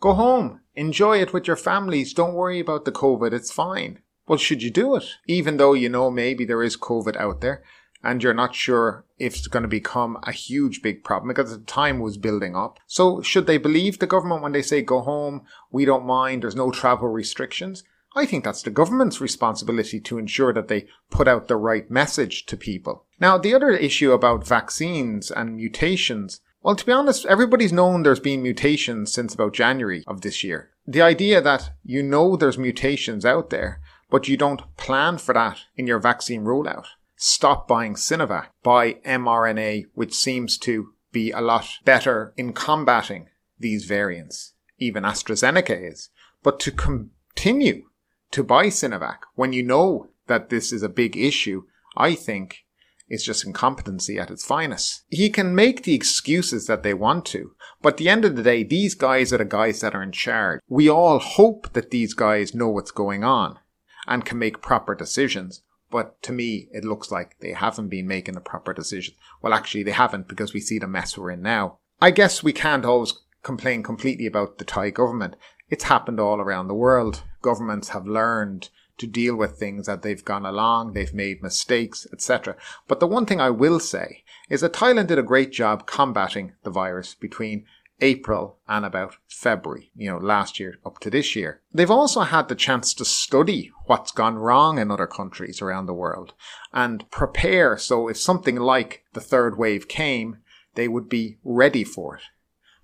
Go 0.00 0.14
home. 0.14 0.60
Enjoy 0.76 1.20
it 1.20 1.32
with 1.32 1.48
your 1.48 1.56
families. 1.56 2.14
Don't 2.14 2.34
worry 2.34 2.60
about 2.60 2.84
the 2.84 2.92
COVID. 2.92 3.32
It's 3.32 3.50
fine. 3.50 3.98
Well, 4.28 4.38
should 4.38 4.62
you 4.62 4.70
do 4.70 4.94
it? 4.94 5.04
Even 5.26 5.56
though 5.56 5.72
you 5.72 5.88
know 5.88 6.12
maybe 6.12 6.44
there 6.44 6.62
is 6.62 6.76
COVID 6.76 7.16
out 7.16 7.40
there 7.40 7.64
and 8.04 8.22
you're 8.22 8.34
not 8.34 8.54
sure 8.54 9.04
if 9.18 9.34
it's 9.34 9.48
going 9.48 9.64
to 9.64 9.68
become 9.68 10.16
a 10.22 10.30
huge 10.30 10.80
big 10.80 11.02
problem 11.02 11.28
because 11.28 11.50
the 11.50 11.64
time 11.64 11.98
was 11.98 12.16
building 12.16 12.54
up. 12.54 12.78
So 12.86 13.20
should 13.22 13.48
they 13.48 13.58
believe 13.58 13.98
the 13.98 14.06
government 14.06 14.42
when 14.42 14.52
they 14.52 14.62
say 14.62 14.80
go 14.80 15.00
home? 15.00 15.42
We 15.72 15.84
don't 15.84 16.06
mind. 16.06 16.42
There's 16.44 16.54
no 16.54 16.70
travel 16.70 17.08
restrictions. 17.08 17.82
I 18.14 18.26
think 18.26 18.44
that's 18.44 18.62
the 18.62 18.70
government's 18.70 19.20
responsibility 19.20 19.98
to 20.00 20.18
ensure 20.18 20.52
that 20.52 20.68
they 20.68 20.86
put 21.10 21.28
out 21.28 21.48
the 21.48 21.56
right 21.56 21.90
message 21.90 22.46
to 22.46 22.56
people. 22.56 23.06
Now, 23.18 23.38
the 23.38 23.54
other 23.54 23.70
issue 23.70 24.12
about 24.12 24.46
vaccines 24.46 25.30
and 25.30 25.56
mutations, 25.56 26.40
well, 26.62 26.76
to 26.76 26.84
be 26.84 26.92
honest, 26.92 27.24
everybody's 27.26 27.72
known 27.72 28.02
there's 28.02 28.20
been 28.20 28.42
mutations 28.42 29.12
since 29.12 29.34
about 29.34 29.54
January 29.54 30.04
of 30.06 30.20
this 30.20 30.44
year. 30.44 30.70
The 30.86 31.02
idea 31.02 31.40
that 31.40 31.70
you 31.84 32.02
know 32.02 32.36
there's 32.36 32.58
mutations 32.58 33.24
out 33.24 33.50
there, 33.50 33.80
but 34.10 34.28
you 34.28 34.36
don't 34.36 34.76
plan 34.76 35.16
for 35.18 35.32
that 35.32 35.60
in 35.76 35.86
your 35.86 35.98
vaccine 35.98 36.42
rollout. 36.44 36.86
Stop 37.16 37.68
buying 37.68 37.94
Sinovac. 37.94 38.48
Buy 38.62 38.94
mRNA, 39.06 39.86
which 39.94 40.12
seems 40.12 40.58
to 40.58 40.92
be 41.12 41.30
a 41.30 41.40
lot 41.40 41.66
better 41.84 42.34
in 42.36 42.52
combating 42.52 43.28
these 43.58 43.84
variants. 43.84 44.54
Even 44.78 45.04
AstraZeneca 45.04 45.90
is. 45.90 46.10
But 46.42 46.58
to 46.60 46.72
continue 46.72 47.84
to 48.32 48.42
buy 48.42 48.66
Sinovac 48.66 49.18
when 49.34 49.52
you 49.52 49.62
know 49.62 50.08
that 50.26 50.48
this 50.48 50.72
is 50.72 50.82
a 50.82 50.88
big 50.88 51.16
issue, 51.16 51.62
I 51.96 52.14
think 52.14 52.64
is 53.08 53.24
just 53.24 53.44
incompetency 53.44 54.18
at 54.18 54.30
its 54.30 54.44
finest. 54.44 55.04
He 55.10 55.28
can 55.28 55.54
make 55.54 55.82
the 55.82 55.94
excuses 55.94 56.66
that 56.66 56.82
they 56.82 56.94
want 56.94 57.26
to, 57.26 57.54
but 57.82 57.94
at 57.94 57.96
the 57.98 58.08
end 58.08 58.24
of 58.24 58.36
the 58.36 58.42
day, 58.42 58.62
these 58.64 58.94
guys 58.94 59.32
are 59.32 59.38
the 59.38 59.44
guys 59.44 59.80
that 59.80 59.94
are 59.94 60.02
in 60.02 60.12
charge. 60.12 60.60
We 60.66 60.88
all 60.88 61.18
hope 61.18 61.74
that 61.74 61.90
these 61.90 62.14
guys 62.14 62.54
know 62.54 62.68
what's 62.68 62.90
going 62.90 63.22
on 63.22 63.58
and 64.06 64.24
can 64.24 64.38
make 64.38 64.62
proper 64.62 64.94
decisions. 64.94 65.62
But 65.90 66.22
to 66.22 66.32
me, 66.32 66.68
it 66.72 66.86
looks 66.86 67.10
like 67.10 67.36
they 67.40 67.52
haven't 67.52 67.88
been 67.88 68.08
making 68.08 68.34
the 68.34 68.40
proper 68.40 68.72
decisions. 68.72 69.18
Well, 69.42 69.52
actually, 69.52 69.82
they 69.82 69.90
haven't 69.90 70.26
because 70.26 70.54
we 70.54 70.60
see 70.60 70.78
the 70.78 70.88
mess 70.88 71.18
we're 71.18 71.32
in 71.32 71.42
now. 71.42 71.80
I 72.00 72.12
guess 72.12 72.42
we 72.42 72.54
can't 72.54 72.86
always 72.86 73.12
complain 73.42 73.82
completely 73.82 74.24
about 74.24 74.56
the 74.56 74.64
Thai 74.64 74.88
government. 74.88 75.36
It's 75.68 75.84
happened 75.84 76.18
all 76.18 76.40
around 76.40 76.68
the 76.68 76.74
world. 76.74 77.22
Governments 77.42 77.90
have 77.90 78.06
learned 78.06 78.70
to 78.98 79.06
deal 79.06 79.34
with 79.34 79.58
things 79.58 79.88
as 79.88 80.00
they've 80.00 80.24
gone 80.24 80.46
along, 80.46 80.92
they've 80.92 81.14
made 81.14 81.42
mistakes, 81.42 82.06
etc. 82.12 82.56
But 82.86 83.00
the 83.00 83.06
one 83.06 83.26
thing 83.26 83.40
I 83.40 83.50
will 83.50 83.80
say 83.80 84.22
is 84.48 84.60
that 84.60 84.72
Thailand 84.72 85.08
did 85.08 85.18
a 85.18 85.24
great 85.24 85.50
job 85.50 85.86
combating 85.86 86.52
the 86.62 86.70
virus 86.70 87.14
between 87.14 87.64
April 88.00 88.58
and 88.68 88.84
about 88.84 89.16
February, 89.28 89.90
you 89.94 90.10
know, 90.10 90.18
last 90.18 90.58
year 90.58 90.78
up 90.84 90.98
to 91.00 91.10
this 91.10 91.36
year. 91.36 91.60
They've 91.72 91.90
also 91.90 92.22
had 92.22 92.48
the 92.48 92.54
chance 92.54 92.92
to 92.94 93.04
study 93.04 93.70
what's 93.86 94.10
gone 94.10 94.36
wrong 94.36 94.78
in 94.78 94.90
other 94.90 95.06
countries 95.06 95.62
around 95.62 95.86
the 95.86 95.94
world 95.94 96.34
and 96.72 97.08
prepare 97.10 97.78
so 97.78 98.08
if 98.08 98.18
something 98.18 98.56
like 98.56 99.04
the 99.12 99.20
third 99.20 99.56
wave 99.56 99.88
came, 99.88 100.38
they 100.74 100.88
would 100.88 101.08
be 101.08 101.38
ready 101.44 101.84
for 101.84 102.16
it. 102.16 102.22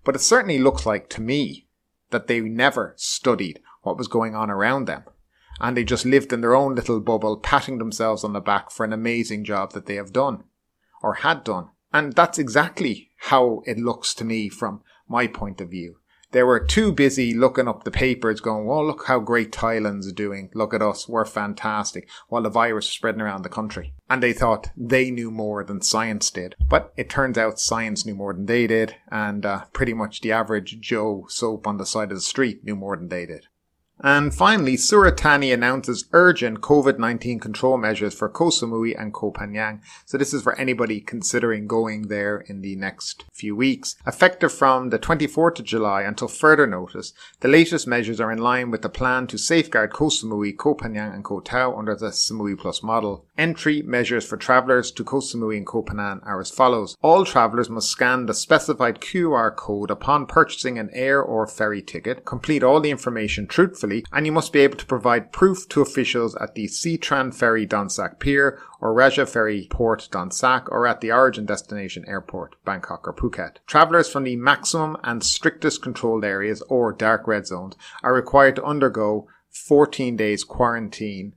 But 0.05 0.15
it 0.15 0.21
certainly 0.21 0.59
looks 0.59 0.87
like 0.87 1.09
to 1.11 1.21
me 1.21 1.67
that 2.11 2.29
they 2.29 2.41
never 2.41 2.95
studied 2.97 3.61
what 3.83 3.97
was 3.97 4.09
going 4.09 4.35
on 4.35 4.51
around 4.51 4.87
them. 4.87 5.05
And 5.61 5.77
they 5.77 5.85
just 5.85 6.05
lived 6.05 6.33
in 6.33 6.41
their 6.41 6.55
own 6.55 6.75
little 6.75 7.01
bubble, 7.01 7.37
patting 7.37 7.79
themselves 7.79 8.23
on 8.23 8.33
the 8.33 8.41
back 8.41 8.71
for 8.71 8.85
an 8.85 8.93
amazing 8.93 9.45
job 9.45 9.73
that 9.73 9.87
they 9.87 9.97
have 9.97 10.13
done 10.13 10.45
or 11.03 11.15
had 11.15 11.45
done. 11.45 11.71
And 11.93 12.13
that's 12.13 12.39
exactly 12.39 13.11
how 13.17 13.63
it 13.67 13.79
looks 13.79 14.15
to 14.15 14.25
me 14.25 14.49
from 14.49 14.83
my 15.09 15.27
point 15.27 15.61
of 15.61 15.71
view. 15.71 15.97
They 16.31 16.43
were 16.43 16.61
too 16.61 16.93
busy 16.93 17.33
looking 17.33 17.67
up 17.67 17.85
the 17.85 17.91
papers 17.91 18.41
going, 18.41 18.69
oh, 18.69 18.83
look 18.83 19.07
how 19.07 19.19
great 19.19 19.51
Thailand's 19.51 20.13
doing. 20.13 20.51
Look 20.53 20.75
at 20.75 20.83
us. 20.83 21.09
We're 21.09 21.25
fantastic. 21.25 22.07
While 22.29 22.43
the 22.43 22.51
virus 22.51 22.85
was 22.85 22.93
spreading 22.93 23.23
around 23.23 23.43
the 23.43 23.49
country. 23.49 23.95
And 24.11 24.23
they 24.23 24.35
thought 24.35 24.71
they 24.77 25.11
knew 25.11 25.31
more 25.31 25.65
than 25.65 25.81
science 25.81 26.31
did. 26.31 26.55
But 26.69 26.93
it 26.99 27.09
turns 27.09 27.39
out 27.39 27.59
science 27.59 28.05
knew 28.05 28.15
more 28.15 28.35
than 28.35 28.45
they 28.45 28.67
did. 28.67 28.97
And 29.11 29.47
uh, 29.47 29.65
pretty 29.73 29.95
much 29.95 30.21
the 30.21 30.33
average 30.33 30.79
Joe 30.81 31.25
soap 31.31 31.67
on 31.67 31.79
the 31.79 31.87
side 31.87 32.11
of 32.11 32.19
the 32.19 32.23
street 32.23 32.63
knew 32.63 32.77
more 32.77 32.97
than 32.97 33.09
they 33.09 33.25
did. 33.25 33.47
And 34.01 34.33
finally, 34.33 34.77
Surat 34.77 35.19
Thani 35.19 35.51
announces 35.51 36.05
urgent 36.13 36.61
COVID-19 36.61 37.41
control 37.41 37.77
measures 37.77 38.15
for 38.15 38.29
Koh 38.29 38.51
Samui 38.51 38.95
and 38.97 39.13
Koh 39.13 39.33
Phangan. 39.33 39.81
So 40.07 40.17
this 40.17 40.33
is 40.33 40.43
for 40.43 40.55
anybody 40.55 41.01
considering 41.01 41.67
going 41.67 42.07
there 42.07 42.39
in 42.39 42.61
the 42.61 42.77
next 42.77 43.25
few 43.33 43.57
weeks. 43.57 43.97
Effective 44.07 44.53
from 44.53 44.91
the 44.91 45.01
24th 45.01 45.59
of 45.59 45.65
July 45.65 46.03
until 46.03 46.29
further 46.29 46.67
notice, 46.67 47.13
the 47.41 47.49
latest 47.49 47.89
measures 47.89 48.21
are 48.21 48.31
in 48.31 48.39
line 48.39 48.71
with 48.71 48.83
the 48.83 48.89
plan 48.89 49.27
to 49.27 49.37
safeguard 49.37 49.93
Koh 49.93 50.11
Samui, 50.11 50.57
Koh 50.57 50.77
Phangan 50.77 51.13
and 51.13 51.25
Koh 51.25 51.41
Tao 51.41 51.77
under 51.77 51.97
the 51.97 52.11
Samui 52.11 52.57
Plus 52.57 52.85
model. 52.85 53.27
Entry 53.37 53.83
measures 53.83 54.25
for 54.25 54.37
travellers 54.37 54.93
to 54.93 55.03
Koh 55.03 55.19
Samui 55.19 55.57
and 55.57 55.67
Koh 55.67 55.83
Phangan 55.83 56.25
are 56.25 56.41
as 56.41 56.53
follows. 56.53 56.97
All 57.03 57.25
travellers 57.25 57.69
must 57.69 57.91
scan 57.91 58.27
the 58.27 58.35
specified 58.35 59.01
QR 59.01 59.55
code 59.55 59.91
upon 59.91 60.27
purchasing 60.27 60.79
an 60.79 60.91
air 60.93 61.21
or 61.21 61.49
ferry 61.49 61.83
ticket, 61.83 62.25
complete 62.25 62.63
all 62.63 62.81
the 62.81 62.91
information 62.91 63.49
truthfully 63.49 63.88
and 64.13 64.27
you 64.27 64.33
must 64.33 64.53
be 64.53 64.61
able 64.61 64.77
to 64.77 64.87
provide 64.87 65.33
proof 65.33 65.69
to 65.69 65.81
officials 65.81 66.35
at 66.37 66.55
the 66.55 66.67
Seatran 66.67 67.35
Ferry 67.35 67.67
Don 67.67 67.89
Sak 67.89 68.19
Pier 68.19 68.61
or 68.81 68.93
Raja 68.93 69.27
Ferry 69.27 69.67
Port 69.71 70.09
Don 70.11 70.31
Sak 70.31 70.71
or 70.71 70.87
at 70.87 71.01
the 71.01 71.13
origin 71.13 71.47
destination 71.47 72.05
airport, 72.07 72.57
Bangkok 72.65 73.07
or 73.07 73.13
Phuket. 73.13 73.57
Travellers 73.67 74.11
from 74.11 74.25
the 74.25 74.37
maximum 74.37 74.97
and 75.03 75.23
strictest 75.23 75.83
controlled 75.83 76.25
areas 76.25 76.63
or 76.69 76.93
dark 76.93 77.27
red 77.27 77.47
zones 77.47 77.75
are 78.03 78.15
required 78.15 78.57
to 78.57 78.65
undergo 78.65 79.27
14 79.51 80.17
days 80.17 80.45
quarantine 80.45 81.35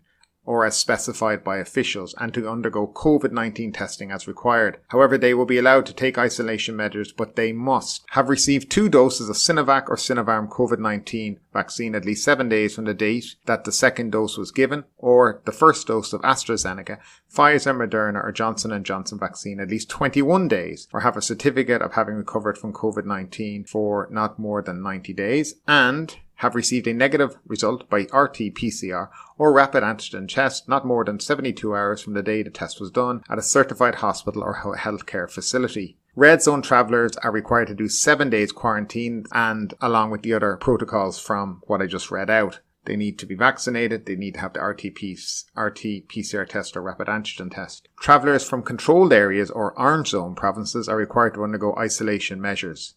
or 0.51 0.65
as 0.65 0.77
specified 0.77 1.45
by 1.45 1.59
officials 1.59 2.13
and 2.17 2.33
to 2.33 2.49
undergo 2.49 2.85
COVID-19 2.85 3.73
testing 3.73 4.11
as 4.11 4.27
required. 4.27 4.77
However, 4.89 5.17
they 5.17 5.33
will 5.33 5.45
be 5.45 5.57
allowed 5.57 5.85
to 5.85 5.93
take 5.93 6.17
isolation 6.17 6.75
measures, 6.75 7.13
but 7.13 7.37
they 7.37 7.53
must 7.53 8.03
have 8.09 8.27
received 8.27 8.69
two 8.69 8.89
doses 8.89 9.29
of 9.29 9.37
Sinovac 9.37 9.83
or 9.87 9.95
Sinopharm 9.95 10.49
COVID-19 10.49 11.37
vaccine 11.53 11.95
at 11.95 12.03
least 12.03 12.25
seven 12.25 12.49
days 12.49 12.75
from 12.75 12.83
the 12.83 12.93
date 12.93 13.35
that 13.45 13.63
the 13.63 13.71
second 13.71 14.11
dose 14.11 14.37
was 14.37 14.51
given, 14.51 14.83
or 14.97 15.41
the 15.45 15.53
first 15.53 15.87
dose 15.87 16.11
of 16.11 16.21
AstraZeneca, 16.21 16.97
Pfizer, 17.33 17.73
Moderna, 17.73 18.21
or 18.21 18.33
Johnson 18.33 18.83
& 18.83 18.83
Johnson 18.83 19.17
vaccine 19.17 19.61
at 19.61 19.69
least 19.69 19.89
21 19.89 20.49
days, 20.49 20.89
or 20.91 20.99
have 20.99 21.15
a 21.15 21.21
certificate 21.21 21.81
of 21.81 21.93
having 21.93 22.15
recovered 22.15 22.57
from 22.57 22.73
COVID-19 22.73 23.69
for 23.69 24.09
not 24.11 24.37
more 24.37 24.61
than 24.61 24.83
90 24.83 25.13
days, 25.13 25.55
and 25.65 26.17
have 26.41 26.55
received 26.55 26.87
a 26.87 26.93
negative 26.93 27.37
result 27.45 27.87
by 27.87 27.99
RT-PCR 28.11 29.09
or 29.37 29.53
rapid 29.53 29.83
antigen 29.83 30.27
test 30.27 30.67
not 30.67 30.85
more 30.85 31.05
than 31.05 31.19
72 31.19 31.75
hours 31.75 32.01
from 32.01 32.13
the 32.13 32.23
day 32.23 32.41
the 32.41 32.49
test 32.49 32.81
was 32.81 32.89
done 32.89 33.21
at 33.29 33.37
a 33.37 33.43
certified 33.43 33.95
hospital 33.95 34.41
or 34.41 34.57
healthcare 34.57 35.29
facility. 35.29 35.99
Red 36.15 36.41
zone 36.41 36.63
travellers 36.63 37.15
are 37.17 37.31
required 37.31 37.67
to 37.67 37.75
do 37.75 37.87
seven 37.87 38.31
days 38.31 38.51
quarantine 38.51 39.25
and 39.31 39.75
along 39.81 40.09
with 40.09 40.23
the 40.23 40.33
other 40.33 40.57
protocols 40.57 41.19
from 41.19 41.61
what 41.67 41.79
I 41.79 41.85
just 41.85 42.09
read 42.09 42.31
out. 42.31 42.59
They 42.85 42.95
need 42.95 43.19
to 43.19 43.27
be 43.27 43.35
vaccinated. 43.35 44.07
They 44.07 44.15
need 44.15 44.33
to 44.33 44.39
have 44.39 44.53
the 44.53 44.63
RT-PCR 44.63 46.49
test 46.49 46.75
or 46.75 46.81
rapid 46.81 47.05
antigen 47.07 47.53
test. 47.53 47.87
Travellers 47.99 48.43
from 48.49 48.63
controlled 48.63 49.13
areas 49.13 49.51
or 49.51 49.79
orange 49.79 50.09
zone 50.09 50.33
provinces 50.33 50.89
are 50.89 50.97
required 50.97 51.35
to 51.35 51.43
undergo 51.43 51.75
isolation 51.77 52.41
measures. 52.41 52.95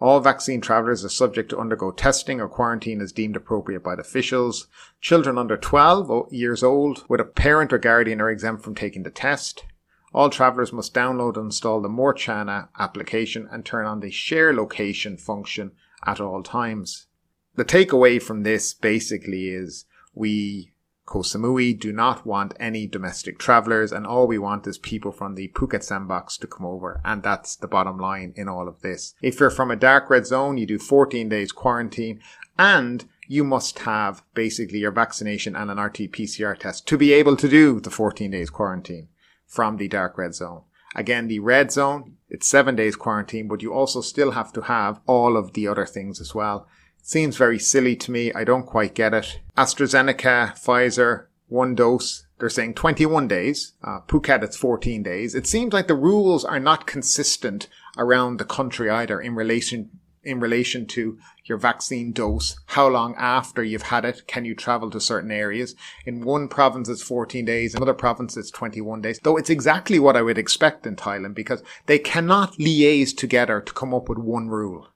All 0.00 0.20
vaccine 0.20 0.60
travellers 0.60 1.04
are 1.04 1.08
subject 1.08 1.50
to 1.50 1.58
undergo 1.58 1.90
testing 1.90 2.40
or 2.40 2.48
quarantine 2.48 3.00
as 3.00 3.12
deemed 3.12 3.36
appropriate 3.36 3.82
by 3.84 3.94
the 3.94 4.02
officials. 4.02 4.66
Children 5.00 5.38
under 5.38 5.56
12 5.56 6.32
years 6.32 6.62
old 6.62 7.04
with 7.08 7.20
a 7.20 7.24
parent 7.24 7.72
or 7.72 7.78
guardian 7.78 8.20
are 8.20 8.30
exempt 8.30 8.62
from 8.64 8.74
taking 8.74 9.04
the 9.04 9.10
test. 9.10 9.64
All 10.12 10.28
travellers 10.28 10.72
must 10.72 10.92
download 10.92 11.36
and 11.36 11.46
install 11.46 11.80
the 11.80 11.88
Morchana 11.88 12.68
application 12.78 13.48
and 13.50 13.64
turn 13.64 13.86
on 13.86 14.00
the 14.00 14.10
share 14.10 14.52
location 14.52 15.16
function 15.16 15.72
at 16.04 16.20
all 16.20 16.42
times. 16.42 17.06
The 17.54 17.64
takeaway 17.64 18.20
from 18.20 18.42
this 18.42 18.74
basically 18.74 19.48
is 19.48 19.84
we 20.14 20.71
Koh 21.04 21.20
Samui 21.20 21.78
do 21.78 21.92
not 21.92 22.24
want 22.24 22.54
any 22.60 22.86
domestic 22.86 23.38
travellers 23.38 23.92
and 23.92 24.06
all 24.06 24.26
we 24.26 24.38
want 24.38 24.66
is 24.66 24.78
people 24.78 25.12
from 25.12 25.34
the 25.34 25.48
Phuket 25.48 25.82
sandbox 25.82 26.36
to 26.38 26.46
come 26.46 26.64
over 26.64 27.00
and 27.04 27.22
that's 27.22 27.56
the 27.56 27.68
bottom 27.68 27.98
line 27.98 28.32
in 28.36 28.48
all 28.48 28.68
of 28.68 28.80
this. 28.82 29.14
If 29.20 29.40
you're 29.40 29.50
from 29.50 29.70
a 29.70 29.76
dark 29.76 30.08
red 30.08 30.26
zone, 30.26 30.58
you 30.58 30.66
do 30.66 30.78
14 30.78 31.28
days 31.28 31.52
quarantine 31.52 32.20
and 32.58 33.04
you 33.26 33.44
must 33.44 33.80
have 33.80 34.22
basically 34.34 34.78
your 34.78 34.92
vaccination 34.92 35.56
and 35.56 35.70
an 35.70 35.80
RT-PCR 35.80 36.58
test 36.58 36.86
to 36.88 36.98
be 36.98 37.12
able 37.12 37.36
to 37.36 37.48
do 37.48 37.80
the 37.80 37.90
14 37.90 38.30
days 38.30 38.50
quarantine 38.50 39.08
from 39.46 39.76
the 39.76 39.88
dark 39.88 40.16
red 40.18 40.34
zone. 40.34 40.62
Again, 40.94 41.28
the 41.28 41.38
red 41.38 41.72
zone, 41.72 42.16
it's 42.28 42.48
seven 42.48 42.76
days 42.76 42.96
quarantine, 42.96 43.48
but 43.48 43.62
you 43.62 43.72
also 43.72 44.00
still 44.02 44.32
have 44.32 44.52
to 44.52 44.62
have 44.62 45.00
all 45.06 45.36
of 45.36 45.54
the 45.54 45.66
other 45.66 45.86
things 45.86 46.20
as 46.20 46.34
well. 46.34 46.66
Seems 47.04 47.36
very 47.36 47.58
silly 47.58 47.96
to 47.96 48.12
me. 48.12 48.32
I 48.32 48.44
don't 48.44 48.64
quite 48.64 48.94
get 48.94 49.12
it. 49.12 49.40
AstraZeneca, 49.56 50.54
Pfizer, 50.54 51.26
one 51.48 51.74
dose. 51.74 52.26
They're 52.38 52.48
saying 52.48 52.74
21 52.74 53.26
days. 53.28 53.72
Uh, 53.82 54.00
Phuket, 54.06 54.42
it's 54.42 54.56
14 54.56 55.02
days. 55.02 55.34
It 55.34 55.46
seems 55.46 55.72
like 55.72 55.88
the 55.88 55.94
rules 55.94 56.44
are 56.44 56.60
not 56.60 56.86
consistent 56.86 57.68
around 57.98 58.38
the 58.38 58.44
country 58.44 58.88
either 58.88 59.20
in 59.20 59.34
relation 59.34 59.90
in 60.24 60.38
relation 60.38 60.86
to 60.86 61.18
your 61.44 61.58
vaccine 61.58 62.12
dose, 62.12 62.56
how 62.66 62.86
long 62.86 63.12
after 63.16 63.62
you've 63.62 63.82
had 63.82 64.04
it 64.04 64.24
can 64.28 64.44
you 64.44 64.54
travel 64.54 64.88
to 64.88 65.00
certain 65.00 65.32
areas. 65.32 65.74
In 66.06 66.20
one 66.20 66.46
province 66.46 66.88
it's 66.88 67.02
14 67.02 67.44
days, 67.44 67.74
in 67.74 67.78
another 67.78 67.92
province 67.92 68.36
it's 68.36 68.52
21 68.52 69.00
days. 69.00 69.18
Though 69.22 69.36
it's 69.36 69.50
exactly 69.50 69.98
what 69.98 70.16
I 70.16 70.22
would 70.22 70.38
expect 70.38 70.86
in 70.86 70.94
Thailand 70.94 71.34
because 71.34 71.64
they 71.86 71.98
cannot 71.98 72.52
liaise 72.54 73.16
together 73.16 73.60
to 73.60 73.72
come 73.72 73.92
up 73.92 74.08
with 74.08 74.18
one 74.18 74.48
rule. 74.48 74.88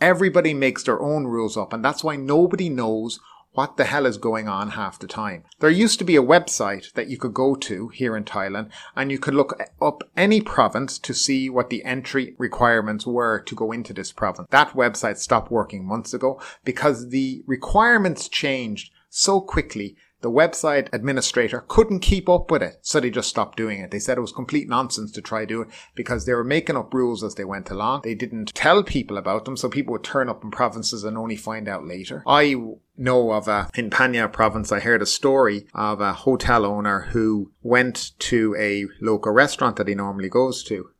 Everybody 0.00 0.54
makes 0.54 0.82
their 0.82 1.00
own 1.00 1.26
rules 1.26 1.56
up, 1.56 1.72
and 1.72 1.84
that's 1.84 2.04
why 2.04 2.16
nobody 2.16 2.68
knows 2.68 3.18
what 3.56 3.78
the 3.78 3.84
hell 3.84 4.04
is 4.04 4.18
going 4.18 4.46
on 4.48 4.70
half 4.70 4.98
the 4.98 5.06
time. 5.06 5.42
There 5.60 5.70
used 5.70 5.98
to 5.98 6.04
be 6.04 6.16
a 6.16 6.22
website 6.22 6.92
that 6.92 7.08
you 7.08 7.16
could 7.16 7.32
go 7.32 7.54
to 7.54 7.88
here 7.88 8.14
in 8.14 8.24
Thailand 8.24 8.70
and 8.94 9.10
you 9.10 9.18
could 9.18 9.34
look 9.34 9.58
up 9.80 10.02
any 10.14 10.42
province 10.42 10.98
to 10.98 11.14
see 11.14 11.48
what 11.48 11.70
the 11.70 11.82
entry 11.82 12.34
requirements 12.36 13.06
were 13.06 13.40
to 13.40 13.54
go 13.54 13.72
into 13.72 13.94
this 13.94 14.12
province. 14.12 14.48
That 14.50 14.74
website 14.74 15.16
stopped 15.16 15.50
working 15.50 15.86
months 15.86 16.12
ago 16.12 16.38
because 16.66 17.08
the 17.08 17.42
requirements 17.46 18.28
changed 18.28 18.92
so 19.08 19.40
quickly 19.40 19.96
the 20.26 20.32
website 20.32 20.88
administrator 20.92 21.64
couldn't 21.68 22.00
keep 22.00 22.28
up 22.28 22.50
with 22.50 22.60
it, 22.60 22.78
so 22.82 22.98
they 22.98 23.10
just 23.10 23.28
stopped 23.28 23.56
doing 23.56 23.78
it. 23.78 23.92
They 23.92 24.00
said 24.00 24.18
it 24.18 24.22
was 24.22 24.32
complete 24.32 24.68
nonsense 24.68 25.12
to 25.12 25.22
try 25.22 25.44
do 25.44 25.62
it 25.62 25.68
because 25.94 26.26
they 26.26 26.34
were 26.34 26.42
making 26.42 26.76
up 26.76 26.92
rules 26.92 27.22
as 27.22 27.36
they 27.36 27.44
went 27.44 27.70
along. 27.70 28.00
They 28.02 28.16
didn't 28.16 28.52
tell 28.52 28.82
people 28.82 29.18
about 29.18 29.44
them, 29.44 29.56
so 29.56 29.68
people 29.68 29.92
would 29.92 30.02
turn 30.02 30.28
up 30.28 30.42
in 30.42 30.50
provinces 30.50 31.04
and 31.04 31.16
only 31.16 31.36
find 31.36 31.68
out 31.68 31.86
later. 31.86 32.24
I 32.26 32.56
know 32.96 33.30
of 33.30 33.46
a, 33.46 33.70
in 33.76 33.88
Phang 33.88 34.32
province, 34.32 34.72
I 34.72 34.80
heard 34.80 35.00
a 35.00 35.06
story 35.06 35.68
of 35.72 36.00
a 36.00 36.12
hotel 36.12 36.66
owner 36.66 37.02
who 37.12 37.52
went 37.62 38.10
to 38.18 38.56
a 38.58 38.86
local 39.00 39.30
restaurant 39.30 39.76
that 39.76 39.86
he 39.86 39.94
normally 39.94 40.28
goes 40.28 40.64
to. 40.64 40.90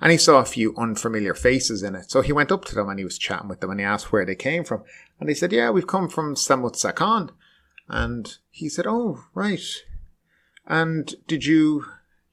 And 0.00 0.12
he 0.12 0.18
saw 0.18 0.38
a 0.38 0.44
few 0.44 0.76
unfamiliar 0.76 1.34
faces 1.34 1.82
in 1.82 1.96
it. 1.96 2.12
So 2.12 2.20
he 2.20 2.32
went 2.32 2.52
up 2.52 2.64
to 2.66 2.76
them 2.76 2.88
and 2.88 3.00
he 3.00 3.04
was 3.04 3.18
chatting 3.18 3.48
with 3.48 3.58
them 3.58 3.70
and 3.70 3.80
he 3.80 3.84
asked 3.84 4.12
where 4.12 4.24
they 4.24 4.36
came 4.36 4.62
from. 4.62 4.84
And 5.18 5.28
they 5.28 5.34
said, 5.34 5.50
yeah, 5.50 5.70
we've 5.70 5.88
come 5.88 6.08
from 6.08 6.36
Samut 6.36 6.76
Sakhon. 6.76 7.30
And 7.88 8.36
he 8.50 8.68
said, 8.68 8.86
Oh, 8.86 9.24
right. 9.34 9.64
And 10.66 11.14
did 11.26 11.44
you 11.44 11.86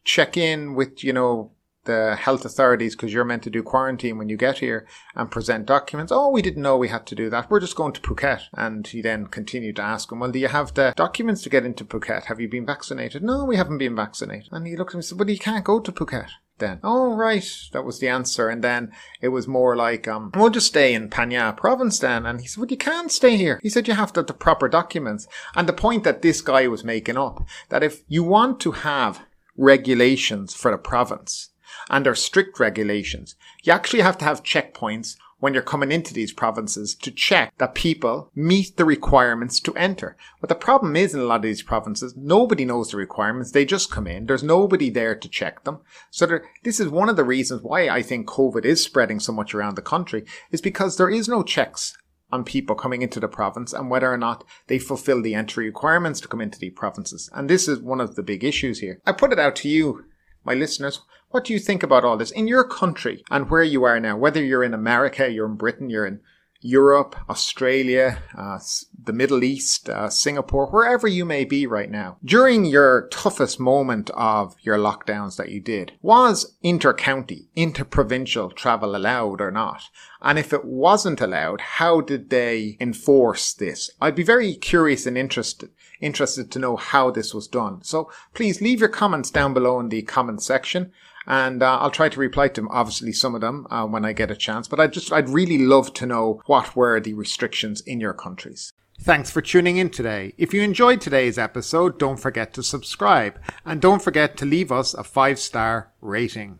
check 0.03 0.37
in 0.37 0.75
with, 0.75 1.03
you 1.03 1.13
know, 1.13 1.51
the 1.85 2.15
health 2.15 2.43
authorities 2.45 2.95
because 2.95 3.13
you're 3.13 3.23
meant 3.23 3.43
to 3.43 3.49
do 3.49 3.63
quarantine 3.63 4.17
when 4.17 4.27
you 4.27 4.37
get 4.37 4.57
here 4.57 4.85
and 5.15 5.31
present 5.31 5.65
documents. 5.65 6.11
Oh, 6.11 6.29
we 6.29 6.41
didn't 6.41 6.61
know 6.61 6.77
we 6.77 6.89
had 6.89 7.05
to 7.07 7.15
do 7.15 7.29
that. 7.29 7.49
We're 7.49 7.59
just 7.59 7.75
going 7.75 7.93
to 7.93 8.01
Phuket. 8.01 8.41
And 8.53 8.85
he 8.85 9.01
then 9.01 9.27
continued 9.27 9.77
to 9.77 9.83
ask 9.83 10.11
him, 10.11 10.19
Well, 10.19 10.31
do 10.31 10.39
you 10.39 10.49
have 10.49 10.73
the 10.73 10.93
documents 10.95 11.41
to 11.43 11.49
get 11.49 11.65
into 11.65 11.85
Phuket? 11.85 12.25
Have 12.25 12.39
you 12.39 12.49
been 12.49 12.65
vaccinated? 12.65 13.23
No, 13.23 13.45
we 13.45 13.55
haven't 13.55 13.77
been 13.77 13.95
vaccinated. 13.95 14.49
And 14.51 14.67
he 14.67 14.75
looked 14.75 14.91
at 14.91 14.95
me 14.95 14.99
and 14.99 15.05
said, 15.05 15.17
But 15.17 15.29
you 15.29 15.39
can't 15.39 15.63
go 15.63 15.79
to 15.79 15.91
Phuket 15.91 16.29
then. 16.59 16.79
Oh, 16.83 17.15
right. 17.15 17.47
That 17.73 17.85
was 17.85 17.99
the 17.99 18.07
answer. 18.07 18.49
And 18.49 18.63
then 18.63 18.91
it 19.21 19.29
was 19.29 19.47
more 19.47 19.75
like, 19.75 20.07
um, 20.07 20.31
we'll 20.35 20.49
just 20.49 20.67
stay 20.67 20.93
in 20.93 21.09
Phang 21.09 21.31
Nga 21.31 21.53
province 21.57 21.99
then. 21.99 22.25
And 22.25 22.41
he 22.41 22.47
said, 22.47 22.59
well, 22.59 22.69
you 22.69 22.77
can't 22.77 23.11
stay 23.11 23.37
here. 23.37 23.59
He 23.61 23.69
said, 23.69 23.87
you 23.87 23.93
have 23.93 24.13
to 24.13 24.19
have 24.21 24.27
the 24.27 24.33
proper 24.33 24.67
documents. 24.67 25.27
And 25.55 25.67
the 25.67 25.73
point 25.73 26.03
that 26.03 26.21
this 26.21 26.41
guy 26.41 26.67
was 26.67 26.83
making 26.83 27.17
up, 27.17 27.45
that 27.69 27.83
if 27.83 28.03
you 28.07 28.23
want 28.23 28.59
to 28.61 28.71
have 28.71 29.21
regulations 29.57 30.53
for 30.53 30.71
the 30.71 30.77
province, 30.77 31.49
and 31.89 32.07
are 32.07 32.15
strict 32.15 32.59
regulations, 32.59 33.35
you 33.63 33.71
actually 33.71 34.01
have 34.01 34.17
to 34.17 34.25
have 34.25 34.43
checkpoints 34.43 35.17
when 35.39 35.53
you're 35.53 35.63
coming 35.63 35.91
into 35.91 36.13
these 36.13 36.33
provinces 36.33 36.95
to 36.95 37.11
check 37.11 37.53
that 37.57 37.75
people 37.75 38.31
meet 38.35 38.77
the 38.77 38.85
requirements 38.85 39.59
to 39.59 39.75
enter. 39.75 40.15
But 40.39 40.49
the 40.49 40.55
problem 40.55 40.95
is 40.95 41.13
in 41.13 41.19
a 41.19 41.25
lot 41.25 41.37
of 41.37 41.41
these 41.43 41.61
provinces, 41.61 42.15
nobody 42.15 42.65
knows 42.65 42.91
the 42.91 42.97
requirements. 42.97 43.51
They 43.51 43.65
just 43.65 43.91
come 43.91 44.07
in. 44.07 44.25
There's 44.25 44.43
nobody 44.43 44.89
there 44.89 45.15
to 45.15 45.29
check 45.29 45.63
them. 45.63 45.79
So 46.09 46.25
there, 46.25 46.45
this 46.63 46.79
is 46.79 46.89
one 46.89 47.09
of 47.09 47.15
the 47.15 47.23
reasons 47.23 47.61
why 47.61 47.89
I 47.89 48.01
think 48.01 48.27
COVID 48.27 48.65
is 48.65 48.83
spreading 48.83 49.19
so 49.19 49.33
much 49.33 49.53
around 49.53 49.75
the 49.75 49.81
country 49.81 50.25
is 50.51 50.61
because 50.61 50.97
there 50.97 51.09
is 51.09 51.27
no 51.27 51.43
checks 51.43 51.97
on 52.31 52.43
people 52.43 52.75
coming 52.75 53.01
into 53.01 53.19
the 53.19 53.27
province 53.27 53.71
and 53.73 53.89
whether 53.89 54.11
or 54.11 54.17
not 54.17 54.43
they 54.67 54.79
fulfill 54.79 55.21
the 55.21 55.35
entry 55.35 55.65
requirements 55.65 56.19
to 56.21 56.27
come 56.27 56.41
into 56.41 56.59
the 56.59 56.71
provinces. 56.71 57.29
And 57.33 57.49
this 57.49 57.67
is 57.67 57.79
one 57.79 58.01
of 58.01 58.15
the 58.15 58.23
big 58.23 58.43
issues 58.43 58.79
here. 58.79 58.99
I 59.05 59.11
put 59.11 59.31
it 59.31 59.39
out 59.39 59.55
to 59.57 59.69
you, 59.69 60.05
my 60.45 60.53
listeners. 60.53 61.01
What 61.29 61.43
do 61.43 61.53
you 61.53 61.59
think 61.59 61.83
about 61.83 62.05
all 62.05 62.17
this 62.17 62.31
in 62.31 62.47
your 62.47 62.63
country 62.63 63.23
and 63.29 63.49
where 63.49 63.63
you 63.63 63.83
are 63.83 63.99
now? 63.99 64.15
Whether 64.15 64.43
you're 64.43 64.63
in 64.63 64.73
America, 64.73 65.29
you're 65.29 65.47
in 65.47 65.55
Britain, 65.55 65.89
you're 65.89 66.05
in 66.05 66.21
Europe, 66.61 67.15
Australia, 67.29 68.23
uh, 68.35 68.57
the 69.03 69.13
Middle 69.13 69.43
East, 69.43 69.87
uh, 69.87 70.09
Singapore, 70.09 70.65
wherever 70.67 71.07
you 71.07 71.23
may 71.23 71.45
be 71.45 71.67
right 71.67 71.91
now. 71.91 72.17
During 72.23 72.65
your 72.65 73.07
toughest 73.09 73.59
moment 73.59 74.09
of 74.15 74.55
your 74.61 74.77
lockdowns 74.77 75.35
that 75.35 75.49
you 75.49 75.59
did, 75.59 75.91
was 76.01 76.57
inter-county, 76.63 77.49
inter-provincial 77.55 78.49
travel 78.49 78.95
allowed 78.95 79.41
or 79.41 79.51
not? 79.51 79.83
And 80.21 80.39
if 80.39 80.53
it 80.53 80.65
wasn't 80.65 81.21
allowed, 81.21 81.61
how 81.61 82.01
did 82.01 82.31
they 82.31 82.77
enforce 82.79 83.53
this? 83.53 83.91
I'd 84.01 84.15
be 84.15 84.23
very 84.23 84.55
curious 84.55 85.05
and 85.05 85.17
interested 85.17 85.69
interested 86.01 86.51
to 86.51 86.59
know 86.59 86.75
how 86.75 87.11
this 87.11 87.33
was 87.33 87.47
done. 87.47 87.83
So 87.83 88.11
please 88.33 88.61
leave 88.61 88.79
your 88.79 88.89
comments 88.89 89.31
down 89.31 89.53
below 89.53 89.79
in 89.79 89.89
the 89.89 90.01
comment 90.01 90.41
section 90.43 90.91
and 91.27 91.63
uh, 91.63 91.77
I'll 91.79 91.91
try 91.91 92.09
to 92.09 92.19
reply 92.19 92.49
to 92.49 92.67
obviously 92.69 93.11
some 93.11 93.35
of 93.35 93.41
them 93.41 93.67
uh, 93.69 93.85
when 93.85 94.05
I 94.05 94.13
get 94.13 94.31
a 94.31 94.35
chance. 94.35 94.67
But 94.67 94.79
I 94.79 94.87
just 94.87 95.11
I'd 95.11 95.29
really 95.29 95.57
love 95.57 95.93
to 95.95 96.05
know 96.05 96.41
what 96.45 96.75
were 96.75 96.99
the 96.99 97.13
restrictions 97.13 97.81
in 97.81 97.99
your 97.99 98.13
countries. 98.13 98.73
Thanks 99.01 99.29
for 99.29 99.41
tuning 99.41 99.77
in 99.77 99.89
today. 99.89 100.33
If 100.37 100.53
you 100.53 100.61
enjoyed 100.61 101.01
today's 101.01 101.37
episode, 101.37 101.99
don't 101.99 102.19
forget 102.19 102.53
to 102.53 102.63
subscribe 102.63 103.39
and 103.65 103.81
don't 103.81 104.01
forget 104.01 104.37
to 104.37 104.45
leave 104.45 104.71
us 104.71 104.93
a 104.93 105.03
five 105.03 105.39
star 105.39 105.91
rating. 106.01 106.59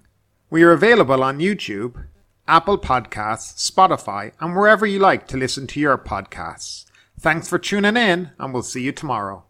We 0.49 0.63
are 0.63 0.71
available 0.71 1.23
on 1.23 1.39
YouTube, 1.39 2.05
Apple 2.47 2.77
Podcasts, 2.77 3.71
Spotify, 3.71 4.33
and 4.39 4.55
wherever 4.55 4.85
you 4.85 4.99
like 4.99 5.27
to 5.29 5.37
listen 5.37 5.65
to 5.67 5.79
your 5.79 5.97
podcasts. 5.97 6.85
Thanks 7.25 7.47
for 7.47 7.57
tuning 7.57 7.97
in, 7.97 8.29
and 8.37 8.53
we'll 8.53 8.61
see 8.61 8.83
you 8.83 8.91
tomorrow. 8.91 9.45